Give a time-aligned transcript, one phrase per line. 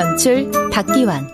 [0.00, 1.28] 연출 박기환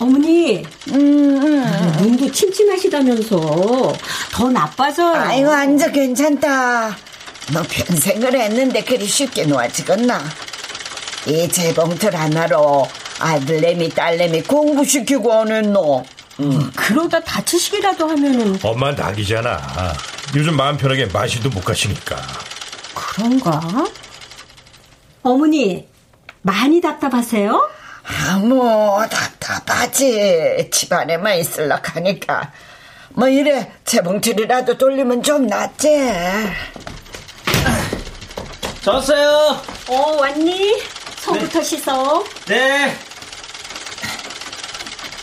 [0.00, 1.96] 어머니, 음, 음.
[2.00, 3.94] 눈도 침침하시다면서
[4.32, 5.14] 더 나빠져요.
[5.14, 6.96] 아이고 앉아 괜찮다.
[7.52, 10.49] 너 평생을 했는데 그리 쉽게 놓아지겠나?
[11.26, 12.88] 이 재봉틀 하나로
[13.18, 16.02] 아들내미 딸내미 공부시키고 오는 너.
[16.40, 16.70] 음.
[16.74, 19.60] 그러다 다치시기라도 하면은 엄마 낙이잖아.
[20.34, 22.16] 요즘 마음 편하게 마실도 못 가시니까.
[22.94, 23.60] 그런가?
[25.22, 25.86] 어머니
[26.42, 27.70] 많이 답답하세요?
[28.30, 30.70] 아뭐 답답하지.
[30.72, 32.52] 집안에만 있을라 하니까.
[33.10, 35.88] 뭐 이래 재봉틀이라도 돌리면 좀 낫지.
[38.82, 39.60] 졌어요.
[39.88, 40.80] 어 왔니?
[41.20, 41.64] 손부터 네.
[41.64, 42.24] 씻어.
[42.46, 42.92] 네.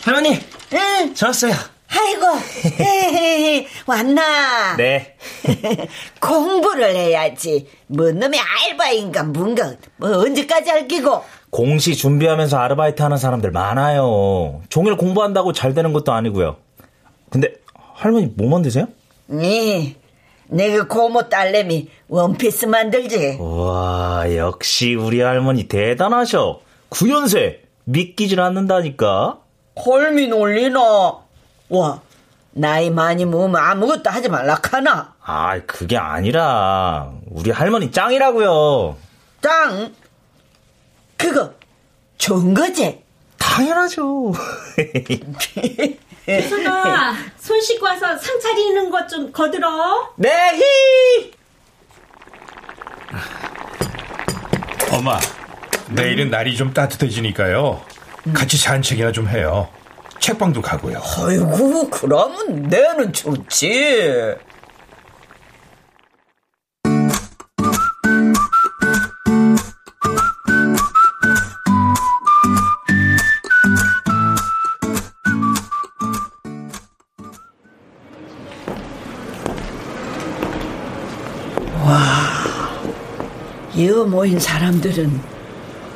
[0.03, 0.39] 할머니.
[0.73, 1.13] 응.
[1.15, 1.53] 졌어요.
[1.89, 2.25] 아이고,
[3.85, 4.75] 왔나?
[4.77, 5.15] 네.
[6.21, 7.67] 공부를 해야지.
[7.87, 11.23] 뭔 놈의 알바인가, 뭔가, 뭐, 언제까지 할 끼고?
[11.49, 14.61] 공시 준비하면서 아르바이트 하는 사람들 많아요.
[14.69, 16.57] 종일 공부한다고 잘 되는 것도 아니고요.
[17.29, 17.53] 근데,
[17.95, 18.87] 할머니 뭐 만드세요?
[19.27, 19.95] 네.
[20.49, 23.37] 내가 고모 딸내미 원피스 만들지.
[23.39, 26.61] 와, 역시 우리 할머니 대단하셔.
[26.89, 29.39] 구연세 믿기질 않는다니까.
[29.75, 30.79] 홀미 놀리나?
[31.69, 32.01] 와,
[32.51, 35.13] 나이 많이 먹으면 아무것도 하지 말라 카나?
[35.21, 38.95] 아, 그게 아니라 우리 할머니 짱이라고요.
[39.41, 39.93] 짱?
[41.17, 41.51] 그거
[42.17, 43.03] 좋은 거지?
[43.37, 44.33] 당연하죠.
[46.27, 50.11] 수아, 손 씻고 와서 상 차리는 것 좀 거들어.
[50.17, 51.31] 네, 히!
[54.91, 55.17] 엄마,
[55.89, 57.81] 내일은 날이 좀 따뜻해지니까요.
[58.33, 59.69] 같이 산책이나 좀 해요.
[60.19, 61.01] 책방도 가고요.
[61.25, 64.35] 아이고, 그러면 내는 좋지.
[84.05, 85.19] 모인 사람들은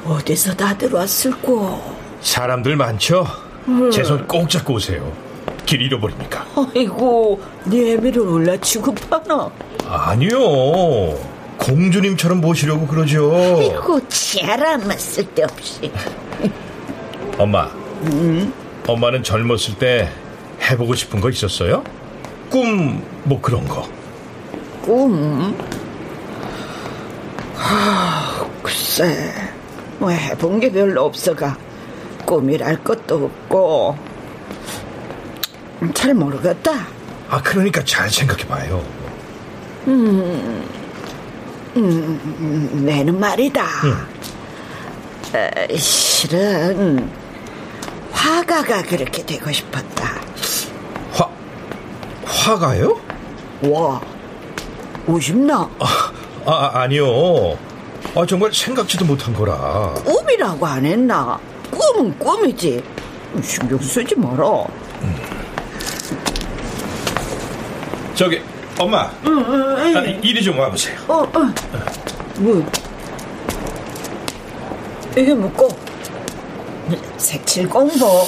[0.06, 1.82] 어디서 다 들어왔을꼬?
[2.22, 3.26] 사람들 많죠?
[3.68, 3.92] 음.
[3.92, 5.12] 제손 꼭 잡고 오세요.
[5.66, 6.46] 길 잃어버립니까?
[6.76, 9.50] 아이고, 네 애미를 올라치고 파나?
[9.88, 10.40] 아니요.
[11.58, 13.32] 공주님처럼 모시려고 그러죠.
[13.60, 15.92] 아이고, 치아라마 쓸데없이.
[17.38, 17.66] 엄마.
[18.04, 18.52] 음?
[18.88, 20.10] 엄마는 젊었을 때
[20.70, 21.84] 해보고 싶은 거 있었어요?
[22.50, 23.88] 꿈, 뭐 그런 거.
[24.82, 25.56] 꿈?
[27.64, 29.32] 아, 글쎄,
[30.00, 31.56] 뭐 해본 게 별로 없어가
[32.26, 33.98] 꿈이랄 것도 없고
[35.94, 36.72] 잘 모르겠다.
[37.30, 38.84] 아, 그러니까 잘 생각해봐요.
[39.88, 40.68] 음,
[41.78, 43.64] 음, 내는 말이다.
[43.86, 44.08] 음.
[45.34, 47.10] 어, 실은
[48.12, 50.12] 화가가 그렇게 되고 싶었다.
[51.14, 51.30] 화,
[52.26, 53.00] 화가요?
[53.64, 54.02] 와,
[55.08, 55.70] 오십나?
[55.80, 56.12] 아,
[56.46, 57.58] 아, 아니요.
[58.16, 59.94] 아, 정말 생각지도 못한 거라.
[60.04, 61.40] 꿈이라고 안 했나?
[61.70, 62.84] 꿈은 꿈이지.
[63.44, 64.64] 신경 쓰지 마라.
[65.04, 65.16] 음.
[68.16, 68.42] 저기,
[68.78, 69.10] 엄마.
[69.26, 70.98] 응, 응, 아니, 이리 좀 와보세요.
[71.08, 71.54] 어, 어.
[72.38, 72.72] 뭐?
[75.16, 75.70] 이게 뭐고?
[77.18, 78.28] 색칠 공부.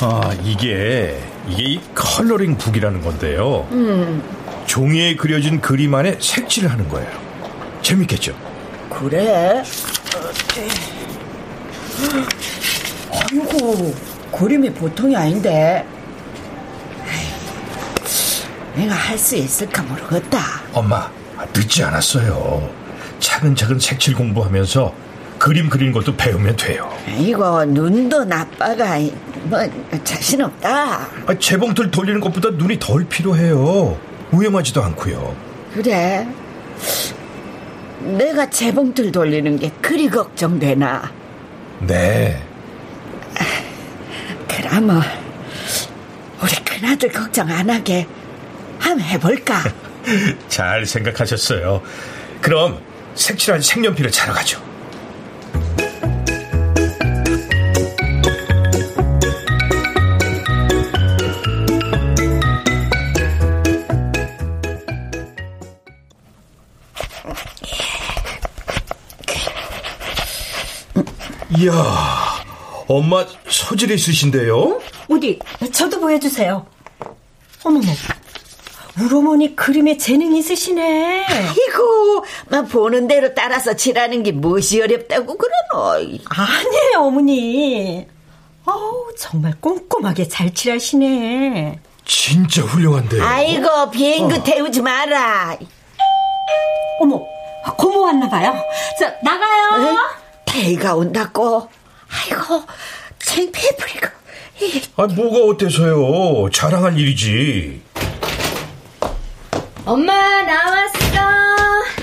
[0.00, 1.18] 아, 이게,
[1.48, 3.66] 이게 이 컬러링 북이라는 건데요.
[3.72, 4.22] 음.
[4.66, 7.27] 종이에 그려진 그림 안에 색칠을 하는 거예요.
[7.92, 8.34] 재밌겠죠?
[8.90, 9.62] 그래?
[13.10, 13.94] 아이고,
[14.30, 15.86] 그림이 보통이 아닌데.
[18.76, 20.38] 내가 할 수 있을까 모르겠다.
[20.74, 21.10] 엄마,
[21.56, 22.68] 늦지 않았어요.
[23.20, 24.92] 차근차근 색칠 공부하면서
[25.38, 26.92] 그림 그리는 것도 배우면 돼요.
[27.16, 28.98] 이거 눈도 나빠가
[29.44, 29.60] 뭐
[30.04, 31.08] 자신 없다.
[31.26, 33.98] 아, 재봉틀 돌리는 것보다 눈이 덜 필요해요.
[34.30, 35.34] 위험하지도 않고요.
[35.72, 36.28] 그래.
[38.16, 41.12] 내가 재봉틀 돌리는 게 그리 걱정되나?
[41.80, 42.42] 네.
[44.48, 45.02] 그러면
[46.42, 48.06] 우리 큰아들 걱정 안 하게
[48.78, 49.62] 한번 해볼까?
[50.48, 51.82] 잘 생각하셨어요.
[52.40, 52.80] 그럼
[53.14, 54.67] 색칠한 색연필을 차러 가죠.
[71.58, 71.72] 이야,
[72.86, 74.80] 엄마 소질 있으신데요?
[75.10, 75.40] 어디,
[75.72, 76.64] 저도 보여주세요.
[77.64, 77.84] 어머머,
[79.00, 81.26] 우리 어머니 그림에 재능 있으시네.
[81.26, 86.18] 아이고, 막 보는 대로 따라서 칠하는 게 무엇이 어렵다고 그러노?
[86.28, 88.06] 아니에요, 어머니.
[88.64, 91.80] 어우, 정말 꼼꼼하게 잘 칠하시네.
[92.04, 93.20] 진짜 훌륭한데.
[93.20, 94.42] 아이고, 비행기 어.
[94.44, 95.56] 태우지 마라.
[97.00, 97.20] 어머,
[97.76, 98.54] 고모 왔나 봐요.
[99.00, 99.98] 자, 나가요.
[100.58, 101.68] 대가 온다고.
[102.10, 102.64] 아이고,
[103.20, 104.08] 창피해 버리고.
[104.96, 106.50] 아, 뭐가 어때서요?
[106.50, 107.80] 자랑할 일이지.
[109.84, 110.12] 엄마,
[110.42, 111.20] 나왔어.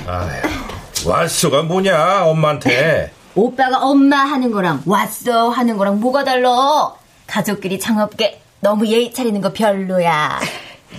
[0.07, 3.11] 아휴, 왔어가 뭐냐, 엄마한테.
[3.35, 6.93] 오빠가 엄마 하는 거랑 왔어 하는 거랑 뭐가 달라?
[7.27, 10.39] 가족끼리 장없게 너무 예의 차리는 거 별로야.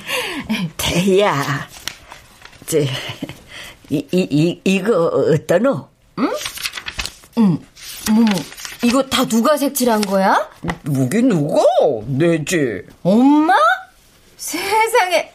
[0.76, 1.66] 대야,
[2.66, 2.86] 저, 이,
[3.88, 5.88] 이, 이, 이거 어떠노?
[6.18, 6.30] 응?
[7.38, 7.58] 응.
[8.12, 8.24] 뭐,
[8.82, 10.48] 이거 다 누가 색칠한 거야?
[10.84, 11.62] 누구 누가?
[12.06, 12.82] 내지.
[13.02, 13.54] 엄마?
[14.36, 15.32] 세상에.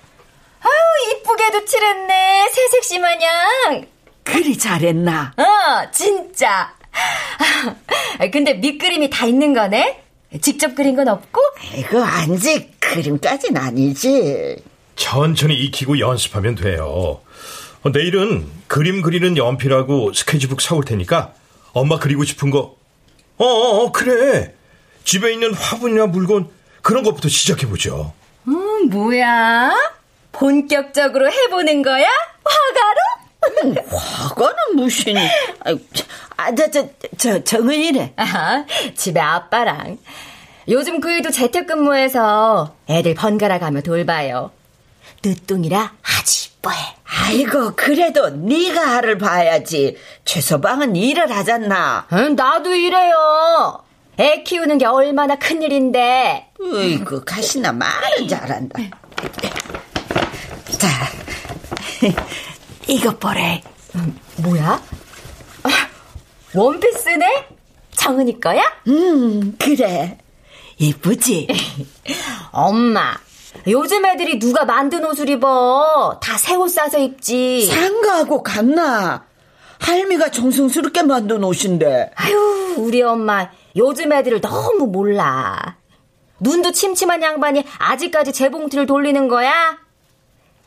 [0.61, 2.49] 아유, 이쁘게도 칠했네.
[2.51, 3.85] 새색시 마냥.
[4.23, 5.33] 그리 잘했나?
[5.37, 6.73] 어, 진짜.
[8.31, 10.03] 근데 밑그림이 다 있는 거네?
[10.41, 11.41] 직접 그린 건 없고?
[11.75, 14.57] 이거 안지 그림까진 아니지.
[14.95, 17.21] 천천히 익히고 연습하면 돼요.
[17.83, 21.33] 어, 내일은 그림 그리는 연필하고 스케치북 사올 테니까
[21.73, 22.75] 엄마 그리고 싶은 거.
[23.37, 24.53] 어, 어, 어 그래.
[25.03, 26.49] 집에 있는 화분이나 물건
[26.81, 28.13] 그런 것부터 시작해 보죠.
[28.47, 29.71] 음, 뭐야?
[30.31, 32.07] 본격적으로 해보는 거야?
[32.43, 32.99] 화가로?
[33.63, 35.15] 음, 화가는 무슨,
[36.37, 36.87] 아, 저, 저,
[37.17, 38.13] 저, 정은이네.
[38.17, 38.65] 아,
[38.95, 39.97] 집에 아빠랑.
[40.69, 44.51] 요즘 그이도 재택근무해서 애들 번갈아 가며 돌봐요.
[45.23, 46.77] 늦둥이라 아주 이뻐해.
[47.05, 49.97] 아이고, 그래도 네가 알을 봐야지.
[50.25, 52.07] 최서방은 일을 하잖나.
[52.13, 53.83] 응, 나도 이래요.
[54.19, 56.47] 애 키우는 게 얼마나 큰 일인데.
[56.61, 58.79] 으이구, 가시나 말은 잘한다.
[60.77, 60.87] 자,
[62.87, 63.61] 이것 보래.
[63.95, 64.81] 음, 뭐야?
[65.63, 65.69] 아,
[66.53, 67.47] 원피스네?
[67.95, 68.63] 정은이 거야?
[68.87, 70.17] 음, 그래.
[70.77, 71.47] 이쁘지?
[72.51, 73.15] 엄마,
[73.67, 76.19] 요즘 애들이 누가 만든 옷을 입어.
[76.21, 77.65] 다 새 옷 사서 입지.
[77.67, 79.25] 상가하고 같나?
[79.79, 82.11] 할미가 정성스럽게 만든 옷인데.
[82.15, 85.77] 아유, 우리 엄마, 요즘 애들을 너무 몰라.
[86.39, 89.77] 눈도 침침한 양반이 아직까지 재봉틀을 돌리는 거야?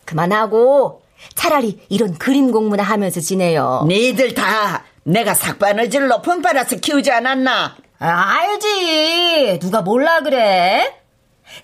[0.04, 1.02] 그만하고
[1.34, 3.84] 차라리 이런 그림 공부나 하면서 지내요.
[3.88, 7.76] 니들 다 내가 삭바느질 높은 빨아서 키우지 않았나?
[8.00, 8.06] 아,
[8.38, 9.58] 알지.
[9.60, 10.92] 누가 몰라 그래?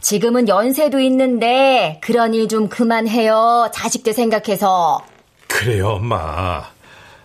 [0.00, 3.70] 지금은 연세도 있는데 그런 일 좀 그만해요.
[3.72, 5.04] 자식들 생각해서.
[5.46, 6.64] 그래요, 엄마.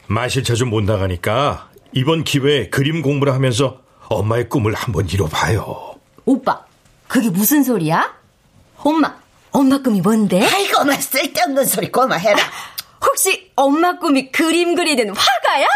[0.07, 3.79] 마실 자주 못 나가니까 이번 기회에 그림 공부를 하면서
[4.09, 5.95] 엄마의 꿈을 한번 이뤄봐요.
[6.25, 6.63] 오빠,
[7.07, 8.13] 그게 무슨 소리야?
[8.77, 9.15] 엄마,
[9.51, 10.45] 엄마 꿈이 뭔데?
[10.45, 12.39] 아이고, 엄마 쓸데없는 소리 고마해라.
[12.39, 15.67] 아, 혹시 엄마 꿈이 그림 그리는 화가야?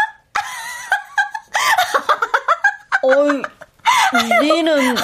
[3.02, 3.42] 어이,
[4.42, 4.94] 니는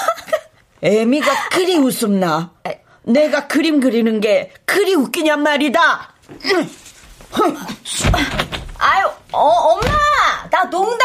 [0.82, 2.52] 애미가 그리 웃음나.
[3.02, 6.14] 내가 그림 그리는 게 그리 웃기냔 말이다.
[8.78, 9.86] 아유, 어, 엄마!
[10.50, 10.98] 나 농담!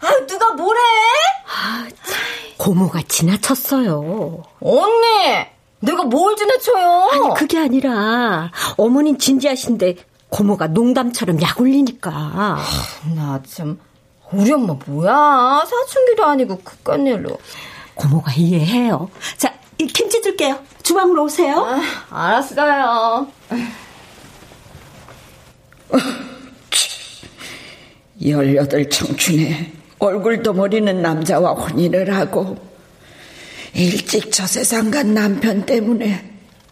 [0.00, 0.80] 아유, 누가 뭐래?
[1.46, 1.86] 아,
[2.58, 4.42] 고모가 지나쳤어요.
[4.60, 5.46] 언니!
[5.80, 7.08] 내가 뭘 지나쳐요?
[7.12, 9.96] 아니, 그게 아니라, 어머닌 진지하신데,
[10.28, 12.58] 고모가 농담처럼 약 올리니까.
[13.16, 13.78] 나 참.
[14.32, 15.64] 우리 엄마 뭐야?
[15.68, 17.38] 사춘기도 아니고 그깟 일로.
[18.00, 19.10] 고모가 이해해요.
[19.36, 20.58] 자, 김치 줄게요.
[20.82, 21.58] 주방으로 오세요.
[21.58, 21.82] 아,
[22.28, 23.28] 알았어요.
[28.24, 32.56] 열여덟 청춘에 얼굴도 모르는 남자와 혼인을 하고
[33.74, 36.24] 일찍 저 세상 간 남편 때문에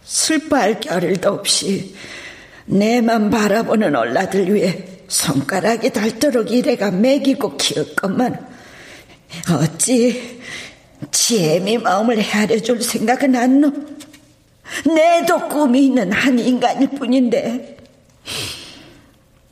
[0.03, 1.95] 슬퍼할 겨를도 없이
[2.65, 8.47] 내만 바라보는 얼라들 위해 손가락이 닳도록 이래가 먹이고 키웠건만
[9.51, 10.39] 어찌
[11.11, 13.71] 지혜미 마음을 헤아려 줄 생각은 안 노.
[14.85, 17.77] 내도 꿈이 있는 한 인간일 뿐인데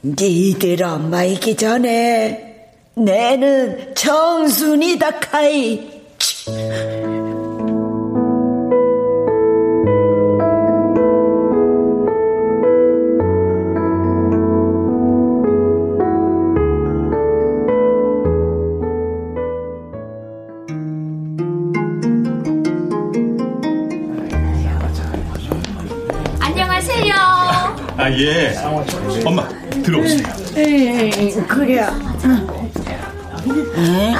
[0.04, 5.98] 니들 엄마이기 전에 내는 정순이다 카이.
[28.18, 28.56] 예.
[29.26, 29.48] 엄마,
[29.84, 30.24] 들어오세요.
[30.56, 31.82] 에이, 그래.
[33.78, 34.14] 에?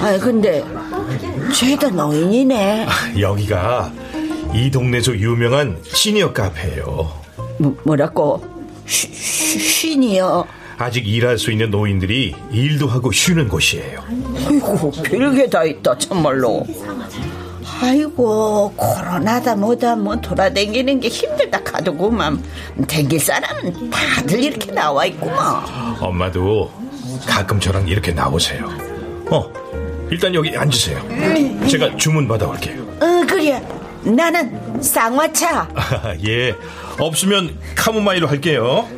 [0.00, 0.64] 아 근데
[1.54, 2.86] 죄다 노인이네.
[2.88, 3.92] 아, 여기가
[4.54, 7.12] 이 동네에서 유명한 시니어 카페예요.
[7.58, 8.42] 뭐, 뭐라고?
[8.86, 10.46] 쉬, 쉬니요?
[10.78, 14.00] 아직 일할 수 있는 노인들이 일도 하고 쉬는 곳이에요.
[14.46, 16.66] 아이고 별게 다 있다 참말로.
[17.80, 22.42] 아이고 코로나다 뭐다 뭐 돌아다니는 게 힘들다 카더구만
[22.88, 25.62] 댕길 사람은 다들 이렇게 나와 있구만
[26.00, 26.70] 엄마도
[27.26, 28.68] 가끔 저랑 이렇게 나오세요.
[29.30, 29.50] 어,
[30.10, 31.00] 일단 여기 앉으세요.
[31.68, 32.82] 제가 주문 받아올게요.
[33.00, 33.62] 어 그래
[34.04, 36.54] 나는 쌍화차 아, 예,
[36.98, 38.88] 없으면 카모마일로 할게요.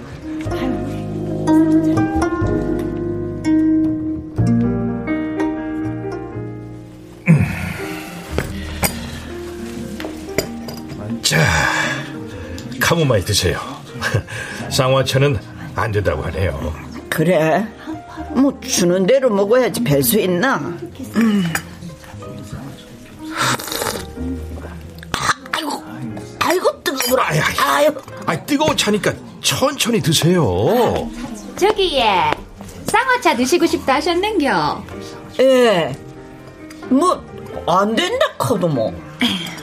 [12.99, 13.61] 카모마일 드세요.
[14.71, 15.39] 쌍화차는
[15.77, 16.75] 안 된다고 하네요.
[17.09, 17.65] 그래
[18.31, 21.45] 뭐 주는 대로 먹어야지 별수 있나 음.
[25.53, 25.85] 아이고
[26.41, 27.85] 아이고 뜨거워라 아이, 아이.
[27.85, 27.95] 아유
[28.27, 30.43] 아, 뜨거운 차니까 천천히 드세요.
[31.57, 32.33] 저기에
[32.87, 34.85] 쌍화차 드시고 싶다 하셨는겨.
[35.41, 35.97] 예.
[36.89, 37.23] 뭐,
[37.67, 38.93] 안 된다, 카도 뭐.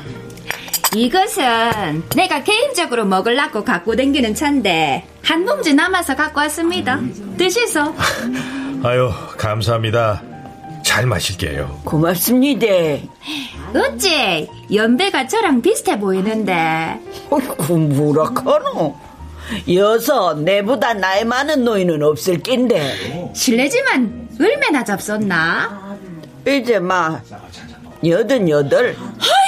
[0.95, 1.43] 이것은
[2.15, 7.01] 내가 개인적으로 먹으려고 갖고 댕기는 차인데 한 봉지 남아서 갖고 왔습니다.
[7.37, 7.93] 드시소.
[8.81, 10.23] 아유, 감사합니다.
[10.85, 11.81] 잘 마실게요.
[11.83, 12.65] 고맙습니다.
[13.75, 16.97] 어째 연배가 저랑 비슷해 보이는데
[17.29, 18.95] 어이구, 뭐라 카노?
[19.73, 23.31] 여서 내보다 나이 많은 노인은 없을 낀데.
[23.35, 25.97] 실례지만 얼마나 잡섰나?
[26.47, 27.21] 이제 막,
[28.05, 28.95] 여든 여덟.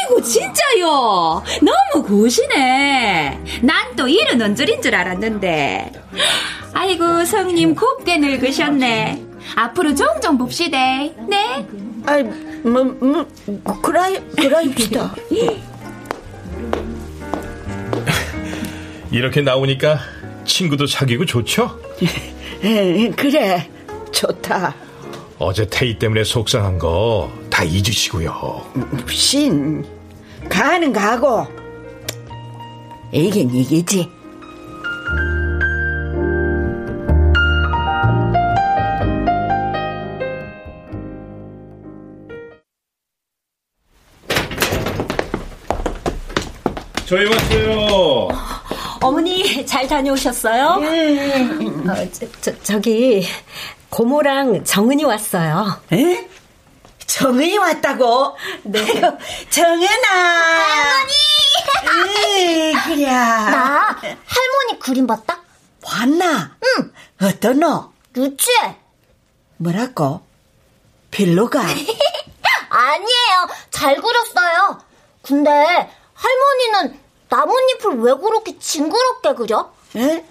[0.07, 1.43] 아이고 진짜요.
[1.61, 3.39] 너무 고시네.
[3.61, 5.91] 난또 일은 언저린 줄 알았는데.
[6.73, 9.21] 아이고 성님 곱게 늙으셨네.
[9.55, 10.77] 앞으로 종종 봅시다.
[11.27, 11.67] 네.
[12.05, 12.23] 아이,
[12.63, 13.25] 뭐, 뭐,
[13.81, 15.13] 그라이, 그라이피다.
[19.11, 19.99] 이렇게 나오니까
[20.45, 21.79] 친구도 사귀고 좋죠?
[22.63, 23.69] 에, 그래,
[24.11, 24.73] 좋다.
[25.39, 28.71] 어제 태희 때문에 속상한 거 다 잊으시고요.
[29.09, 29.83] 신,
[30.49, 31.45] 가는 가고.
[33.11, 34.09] 이긴 이기지.
[47.05, 48.27] 저희 왔어요.
[49.01, 50.65] 어머니 잘 다녀오셨어요?
[50.65, 53.25] 어, 저, 저, 저기
[53.89, 55.79] 고모랑 정은이 왔어요.
[55.93, 56.27] 에?
[57.07, 58.37] 정은이 왔다고?
[58.63, 58.85] 네.
[59.49, 60.07] 정은아!
[62.03, 62.73] 할머니!
[62.85, 63.05] 그래.
[63.11, 65.41] 나 할머니 그림 봤다?
[65.83, 66.55] 봤나?
[66.63, 66.93] 응.
[67.21, 67.91] 어떤 너?
[68.15, 68.77] 유치해.
[69.57, 70.21] 뭐라고?
[71.11, 71.61] 별로가?
[72.69, 73.47] 아니에요.
[73.71, 74.81] 잘 그렸어요.
[75.23, 75.49] 근데
[76.13, 76.99] 할머니는
[77.29, 79.71] 나뭇잎을 왜 그렇게 징그럽게 그려?
[79.95, 80.25] 에?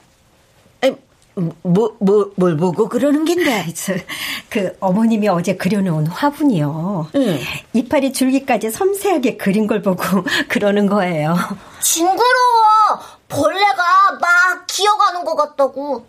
[1.39, 3.73] 에, 뭐, 뭐, 뭘 보고 그러는 겐데?
[3.75, 3.95] 저,
[4.49, 7.11] 그 어머님이 어제 그려놓은 화분이요.
[7.15, 7.39] 응.
[7.73, 10.03] 이파리 줄기까지 섬세하게 그린 걸 보고
[10.49, 11.37] 그러는 거예요.
[11.81, 13.01] 징그러워.
[13.29, 13.83] 벌레가
[14.21, 16.07] 막 기어가는 것 같다고.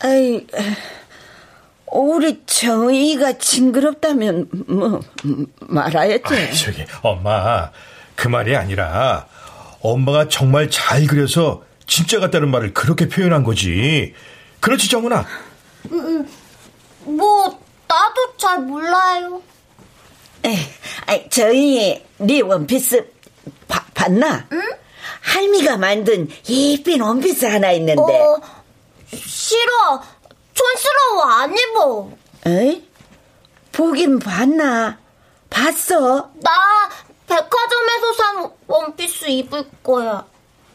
[0.00, 0.46] 아이,
[1.86, 5.00] 우리 정의가 징그럽다면, 뭐,
[5.60, 6.22] 말아야지.
[6.24, 7.70] 아이, 저기, 엄마,
[8.14, 9.26] 그 말이 아니라,
[9.80, 14.14] 엄마가 정말 잘 그려서 진짜 같다는 말을 그렇게 표현한 거지.
[14.62, 15.26] 그렇지, 정은아?
[17.00, 19.42] 뭐 나도 잘 몰라요.
[20.46, 20.54] 에,
[21.06, 23.12] 아이, 저희, 네 원피스,
[23.66, 24.46] 바, 봤나?
[24.52, 24.62] 응?
[25.20, 28.00] 할미가 만든 예쁜 원피스 하나 있는데.
[28.20, 28.40] 어,
[29.12, 30.02] 싫어.
[30.54, 31.24] 촌스러워.
[31.24, 32.10] 안 입어.
[32.46, 32.88] 에이?
[33.72, 34.96] 보긴 봤나?
[35.50, 36.30] 봤어?
[36.34, 36.50] 나
[37.26, 40.24] 백화점에서 산 원피스 입을 거야.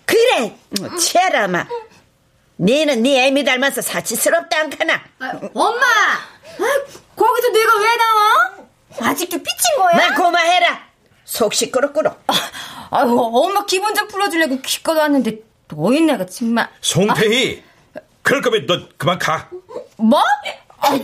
[0.05, 0.57] 그래,
[0.99, 1.65] 치아라마.
[2.59, 5.01] 니는 네 애미 닮아서 사치스럽다 않카나?
[5.53, 5.85] 엄마!
[7.15, 9.09] 거기서 내가 왜 나와?
[9.11, 9.95] 아직도 삐친 거야?
[10.09, 10.87] 나 고마해라.
[11.25, 12.11] 속 시끄럽구로.
[12.89, 16.69] 아유, 엄마 기분 좀 풀어주려고 기껏 왔는데 노인네가 정말.
[16.81, 17.63] 송태희!
[18.23, 19.49] 그럴 거면 너 그만 가.
[19.97, 20.21] 뭐?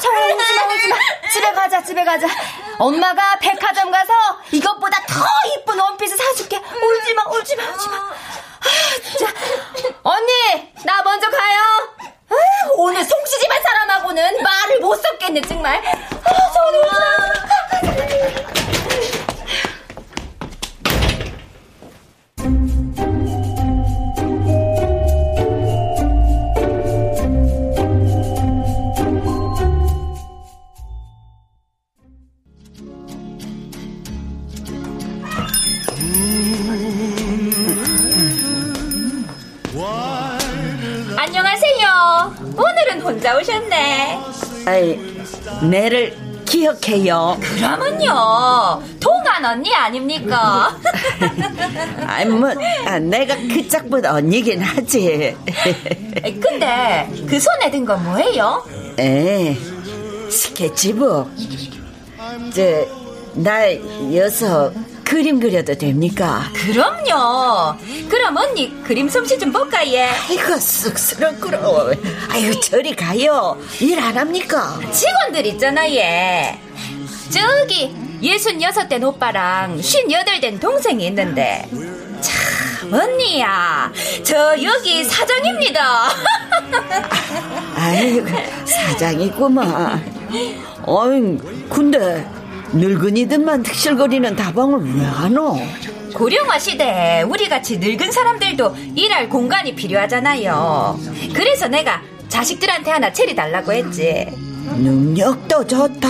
[0.00, 0.96] 정원아, 울지마, 울지마.
[1.32, 2.26] 집에 가자, 집에 가자.
[2.78, 4.12] 엄마가 백화점 가서
[4.50, 5.24] 이것보다 더
[5.56, 6.56] 이쁜 원피스 사줄게.
[6.58, 7.96] 울지마, 울지마, 울지마.
[7.96, 8.68] 아,
[9.02, 9.32] 진짜.
[10.02, 11.60] 언니, 나 먼저 가요.
[12.30, 15.76] 아유, 오늘 송씨 집안 사람하고는 말을 못 섞겠네, 정말.
[15.86, 17.26] 아, 정원아,
[17.82, 18.63] 울지마.
[43.04, 44.18] 혼자 오셨네.
[44.66, 44.98] 아이,
[45.62, 47.38] 내를 기억해요.
[47.40, 48.82] 그러면요.
[49.00, 50.76] 동안 언니 아닙니까?
[52.06, 52.50] 아이, 뭐,
[52.86, 55.36] 아, 내가 그 짝보다 언니긴 하지.
[56.40, 58.64] 근데 그 손에 든 건 뭐예요?
[58.98, 59.56] 에,
[60.30, 61.30] 스케치북.
[62.54, 62.86] 저,
[63.34, 63.64] 나
[64.14, 64.72] 여서
[65.04, 66.50] 그림 그려도 됩니까?
[66.54, 67.76] 그럼요.
[68.08, 70.06] 그럼 언니 그림 솜씨 좀 볼까 예.
[70.28, 71.92] 아이고, 쑥스럽구러.
[72.30, 73.58] 아이고, 저리 가요.
[73.80, 74.78] 일 안 합니까?
[74.90, 76.58] 직원들 있잖아 얘.
[77.30, 81.68] 저기 예순 여섯 된 오빠랑 쉰 여덟 된 동생이 있는데
[82.20, 83.92] 참 언니야
[84.22, 86.08] 저 여기 사장입니다.
[87.76, 88.26] 아이고,
[88.64, 90.14] 사장이구만.
[90.86, 91.38] 어이,
[91.70, 92.26] 근데,
[92.74, 95.56] 늙은이들만 득실거리는 다방을 왜 안 오?
[96.14, 100.98] 고령화 시대에 우리 같이 늙은 사람들도 일할 공간이 필요하잖아요.
[101.34, 104.26] 그래서 내가 자식들한테 하나 체리달라고 했지.
[104.76, 106.08] 능력도 좋다.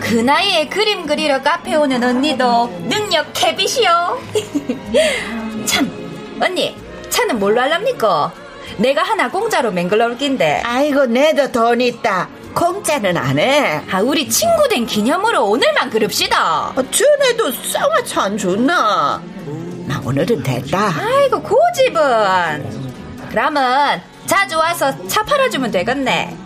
[0.00, 4.18] 그 나이에 그림 그리러 카페 오는 언니도 능력 캐빗이요.
[5.66, 5.90] 참,
[6.40, 6.74] 언니,
[7.10, 8.32] 차는 뭘로 할랍니까?
[8.78, 10.62] 내가 하나 공짜로 맹글러 올긴데.
[10.64, 12.28] 아이고, 내도 돈 있다.
[12.58, 13.80] 공짜는 안 해.
[13.88, 16.72] 아, 우리 친구 된 기념으로 오늘만 그럽시다.
[16.74, 19.22] 어, 전에도 쌍화차 안 줬나?
[19.86, 20.92] 나 오늘은 됐다.
[20.98, 23.28] 아이고, 고집은.
[23.30, 26.36] 그러면 자주 와서 차 팔아주면 되겠네.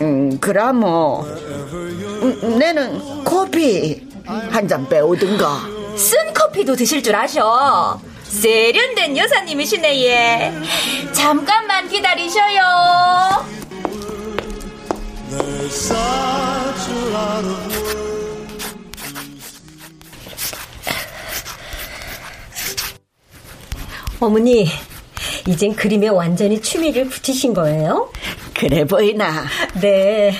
[0.00, 1.22] 음, 그럼 뭐.
[1.24, 5.60] 음, 내는 커피 한 잔 빼오든가.
[5.96, 8.00] 쓴 커피도 드실 줄 아셔.
[8.24, 10.52] 세련된 여사님이시네, 예.
[11.12, 13.61] 잠깐만 기다리셔요.
[24.20, 24.68] 어머니,
[25.48, 28.10] 이젠 그림에 완전히 취미를 붙이신 거예요?
[28.54, 29.44] 그래 보이나?
[29.80, 30.32] 네.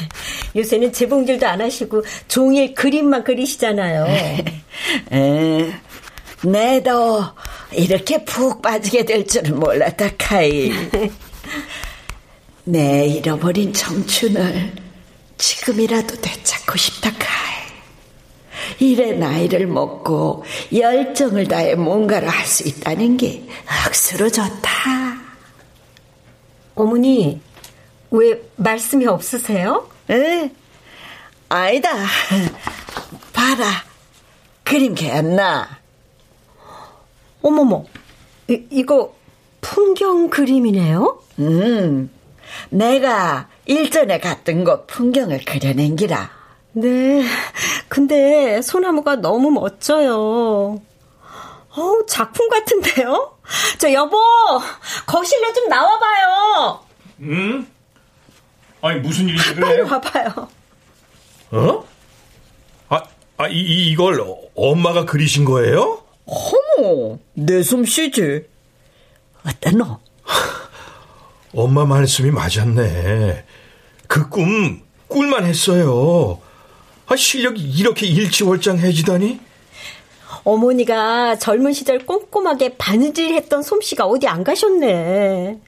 [0.55, 4.07] 요새는 재봉질도 안 하시고 종일 그림만 그리시잖아요.
[5.11, 5.73] 에,
[6.43, 7.25] 내도
[7.73, 10.73] 이렇게 푹 빠지게 될 줄은 몰랐다, 카이.
[12.65, 14.82] 내 잃어버린 청춘을
[15.47, 17.63] 지금이라도 되찾고 싶다, 카이.
[18.79, 23.45] 이래 나이를 먹고 열정을 다해 뭔가를 할 수 있다는 게
[23.89, 24.71] 억수로 좋다.
[26.77, 27.41] 어머니,
[28.13, 29.89] 왜 말씀이 없으세요?
[30.11, 30.53] 에?
[31.49, 31.91] 아니다.
[33.33, 33.65] 봐라.
[34.63, 35.81] 그림 개었나?
[37.43, 37.85] 어머머,
[38.49, 39.15] 이, 이거
[39.61, 41.21] 풍경 그림이네요?
[41.41, 42.11] 음,
[42.71, 46.31] 내가 일전에 갔던 곳 풍경을 그려낸 기라.
[46.73, 47.23] 네,
[47.89, 50.81] 근데 소나무가 너무 멋져요.
[51.75, 53.37] 어우, 작품 같은데요?
[53.79, 54.17] 저 여보,
[55.07, 56.81] 거실로 좀 나와봐요.
[57.23, 57.67] 응?
[58.83, 59.91] 아니 무슨 일인데 빨리 그래?
[59.91, 60.49] 와봐요.
[61.53, 61.85] 어?
[62.89, 63.03] 아,
[63.37, 64.23] 아 이, 이- 이걸
[64.55, 66.03] 엄마가 그리신 거예요?
[66.27, 68.47] 어머, 내 솜씨지.
[69.47, 69.99] 어떠노?
[71.55, 73.45] 엄마 말씀이 맞았네.
[74.07, 76.41] 그 꿈 꿀만 했어요.
[77.07, 79.41] 아, 실력이 이렇게 일치월장해지다니?
[80.45, 85.59] 어머니가 젊은 시절 꼼꼼하게 바느질했던 솜씨가 어디 안 가셨네.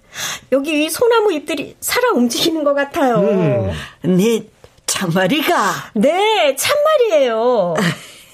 [0.53, 3.73] 여기 소나무 잎들이 살아 움직이는 것 같아요.
[4.03, 4.47] 네
[4.87, 5.90] 참말이가.
[5.94, 7.75] 네, 참말이에요.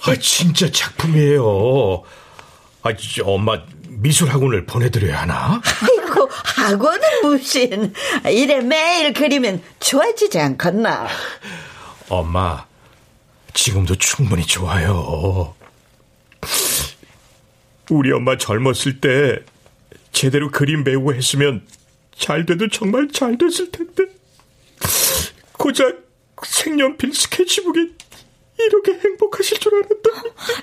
[0.06, 2.02] 아, 진짜 작품이에요.
[2.82, 3.60] 아, 진짜 엄마
[4.00, 5.60] 미술 학원을 보내드려야 하나?
[5.82, 7.92] 아이고, 학원은 무슨.
[8.24, 11.06] 이래 매일 그리면 좋아지지 않겠나?
[12.08, 12.64] 엄마,
[13.52, 15.54] 지금도 충분히 좋아요.
[17.90, 19.38] 우리 엄마 젊었을 때
[20.12, 21.66] 제대로 그림 배우고 했으면
[22.16, 24.04] 잘 돼도 정말 잘 됐을 텐데.
[25.52, 25.94] 고작
[26.42, 27.80] 색연필 스케치북에
[28.58, 30.10] 이렇게 행복하실 줄 알았다.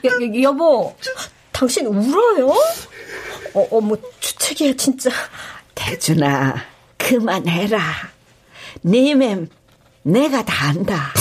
[0.06, 0.95] 여, 여, 여보,
[1.52, 2.54] 당신 울어요?
[3.54, 5.10] 어, 어머, 주책이야, 진짜.
[5.76, 6.56] 대준아,
[6.98, 7.80] 그만해라.
[8.84, 9.50] 니맴
[10.04, 11.14] 내가 다 안다.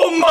[0.00, 0.26] 엄마!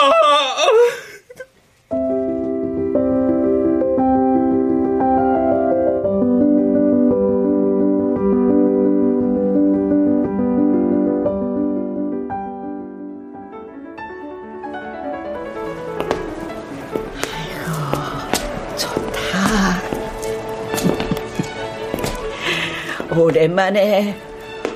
[23.16, 24.18] 오랜만에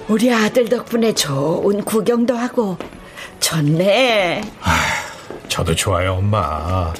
[0.07, 2.77] 우리 아들 덕분에 좋은 구경도 하고
[3.39, 4.41] 좋네.
[5.47, 6.93] 저도 좋아요, 엄마.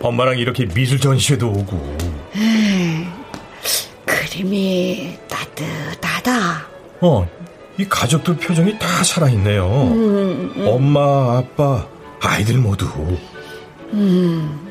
[0.00, 1.96] 엄마랑 이렇게 미술 전시회도 오고.
[4.04, 6.66] 그림이 따뜻하다.
[7.00, 7.28] 어,
[7.78, 9.66] 이 가족들 표정이 다 살아있네요.
[9.66, 10.66] 음, 음.
[10.66, 11.86] 엄마, 아빠,
[12.20, 12.86] 아이들 모두.
[13.92, 14.70] 음,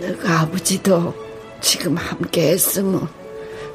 [0.00, 1.14] 너가 아버지도
[1.60, 3.08] 지금 함께 했으면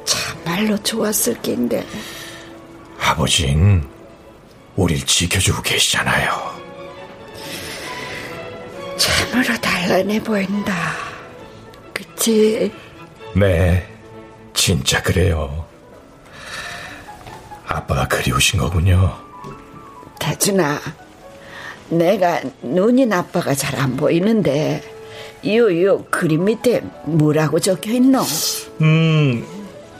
[0.04, 1.84] 참말로 좋았을 낀데.
[3.00, 3.86] 아버진
[4.76, 6.54] 우릴 지켜주고 계시잖아요.
[8.96, 10.74] 참으로 단란해 보인다.
[11.92, 12.72] 그치?
[13.34, 13.86] 네,
[14.54, 15.64] 진짜 그래요.
[17.66, 19.16] 아빠가 그리우신 거군요.
[20.20, 20.80] 대준아,
[21.88, 24.82] 내가 눈이 나빠가 잘 안 보이는데
[25.44, 28.22] 요요 그림 밑에 뭐라고 적혀 있노?
[28.80, 29.44] 음,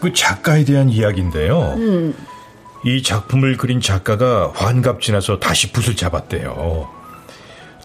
[0.04, 1.76] 그 작가에 대한 이야기인데요.
[1.78, 2.14] 음.
[2.84, 6.86] 이 작품을 그린 작가가 환갑 지나서 다시 붓을 잡았대요.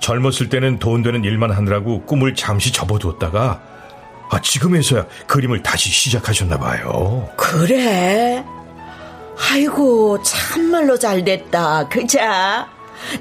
[0.02, 3.62] 젊었을 때는 돈 되는 일만 하느라고 꿈을 잠시 접어두었다가
[4.30, 7.30] 아, 지금에서야 그림을 다시 시작하셨나 봐요.
[7.38, 8.44] 그래?
[9.50, 11.88] 아이고 참말로 잘 됐다.
[11.88, 12.68] 그자?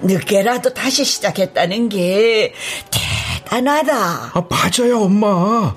[0.03, 2.53] 늦게라도 다시 시작했다는 게
[2.91, 3.95] 대단하다.
[4.35, 5.73] 아, 맞아요, 엄마.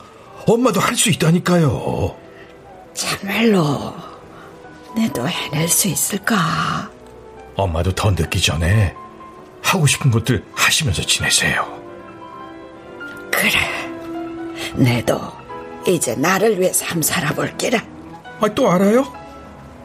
[0.48, 2.21] 엄마도 할 수 있다니까요.
[2.94, 3.94] 참말로
[4.96, 6.90] 내도 해낼 수 있을까?
[7.56, 8.94] 엄마도 더 늦기 전에
[9.62, 11.66] 하고 싶은 것들 하시면서 지내세요.
[13.32, 13.52] 그래.
[14.76, 15.20] 내도
[15.88, 17.82] 이제 나를 위해 삶 살아볼 게라.
[18.40, 19.06] 아, 또 알아요?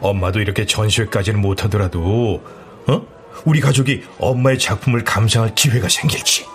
[0.01, 2.42] 엄마도 이렇게 전시회까지는 못하더라도,
[2.87, 3.03] 어?
[3.45, 6.47] 우리 가족이 엄마의 작품을 감상할 기회가 생길지.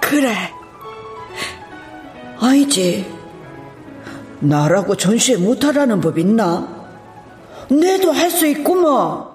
[0.00, 0.34] 그래.
[2.40, 3.06] 아니지.
[4.44, 6.68] 나라고 전시회 못하라는 법 있나?
[7.70, 9.34] 내도 할 수 있구먼.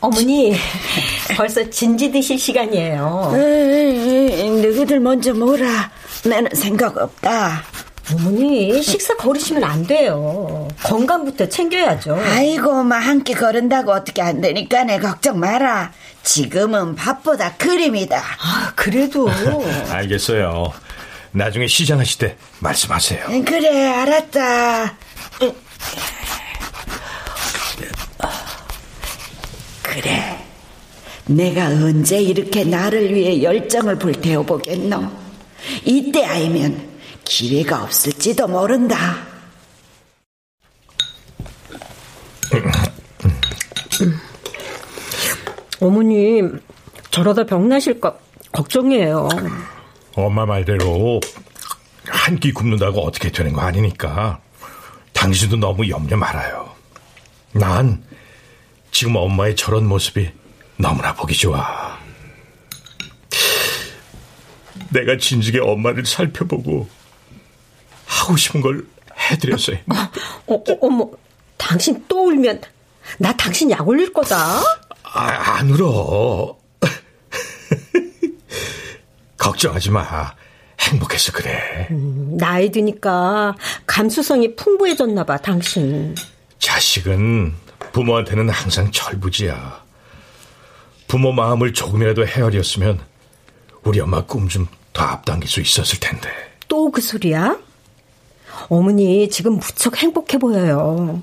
[0.00, 0.54] 어머니,
[1.36, 3.32] 벌써 진지 드실 시간이에요.
[3.36, 5.90] 에이, 너희들 먼저 먹어라.
[6.24, 7.62] 나는 생각 없다.
[8.12, 10.68] 어머니, 식사 거르시면 안 돼요.
[10.82, 12.14] 건강부터 챙겨야죠.
[12.22, 15.92] 아이고, 막한끼 거른다고 어떻게 안 되니까 내 걱정 마라.
[16.22, 18.18] 지금은 밥보다 그림이다.
[18.18, 19.30] 아, 그래도.
[19.90, 20.72] 알겠어요.
[21.32, 23.26] 나중에 시장하실 때 말씀하세요.
[23.44, 24.96] 그래, 알았다.
[29.82, 30.43] 그래.
[31.26, 35.10] 내가 언제 이렇게 나를 위해 열정을 불태워 보겠노?
[35.84, 36.88] 이때 아니면
[37.24, 39.16] 기회가 없을지도 모른다.
[45.80, 46.60] 어머님,
[47.10, 48.16] 저러다 병나실까
[48.52, 49.28] 걱정이에요.
[50.14, 51.20] 엄마 말대로
[52.06, 54.40] 한 끼 굶는다고 어떻게 되는 거 아니니까
[55.12, 56.70] 당신도 너무 염려 말아요.
[57.52, 58.02] 난
[58.92, 60.30] 지금 엄마의 저런 모습이
[60.76, 61.98] 너무나 보기 좋아.
[64.90, 66.88] 내가 진즉에 엄마를 살펴보고
[68.06, 68.86] 하고 싶은 걸
[69.30, 69.78] 해드렸어요.
[70.46, 71.10] 어, 어, 어머,
[71.56, 72.60] 당신 또 울면
[73.18, 74.62] 나 당신 약 올릴 거다.
[75.02, 76.56] 아, 안 울어.
[79.38, 80.34] 걱정하지 마.
[80.80, 81.86] 행복해서 그래.
[81.90, 83.54] 음, 나이 드니까
[83.86, 86.14] 감수성이 풍부해졌나 봐, 당신.
[86.58, 87.54] 자식은
[87.92, 89.83] 부모한테는 항상 철부지야.
[91.14, 92.98] 부모 마음을 조금이라도 헤아렸으면
[93.84, 96.28] 우리 엄마 꿈 좀 더 앞당길 수 있었을 텐데.
[96.66, 97.56] 또 그 소리야?
[98.68, 101.22] 어머니 지금 무척 행복해 보여요.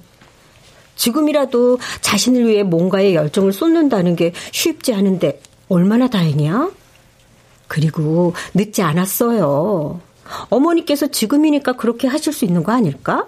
[0.96, 6.72] 지금이라도 자신을 위해 뭔가에 열정을 쏟는다는 게 쉽지 않은데 얼마나 다행이야?
[7.68, 10.00] 그리고 늦지 않았어요.
[10.50, 13.28] 어머니께서 지금이니까 그렇게 하실 수 있는 거 아닐까?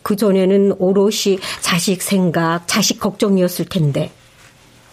[0.00, 4.10] 그전에는 오롯이 자식 생각, 자식 걱정이었을 텐데.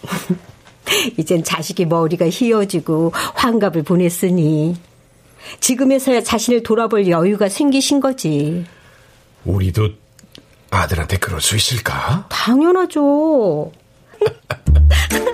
[1.16, 4.76] 이젠 자식이 머리가 휘어지고 환갑을 보냈으니
[5.60, 8.64] 지금에서야 자신을 돌아볼 여유가 생기신 거지.
[9.44, 9.90] 우리도
[10.70, 12.26] 아들한테 그럴 수 있을까?
[12.28, 13.72] 당연하죠.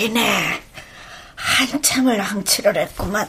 [0.00, 0.62] 날이네.
[1.36, 3.28] 한참을 항치를 했구만.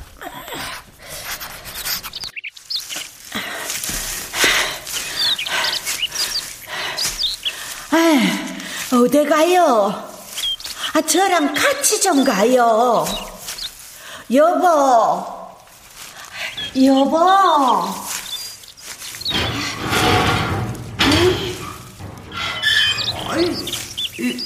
[8.94, 10.10] 어디 가요?
[10.94, 13.06] 아, 저랑 같이 좀 가요.
[14.34, 14.70] 여보,
[16.76, 17.18] 여보.
[21.02, 21.58] 음.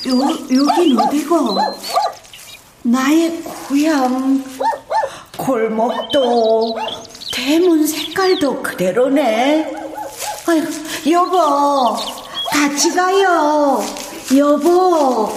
[0.08, 0.12] 여,
[0.52, 1.58] 여긴 어디고?
[2.86, 4.44] 나의 고향.
[5.38, 6.78] 골목도,
[7.34, 9.74] 대문 색깔도 그대로네.
[10.48, 10.68] 아이고,
[11.10, 11.98] 여보,
[12.52, 13.84] 같이 가요.
[14.38, 15.32] 여보.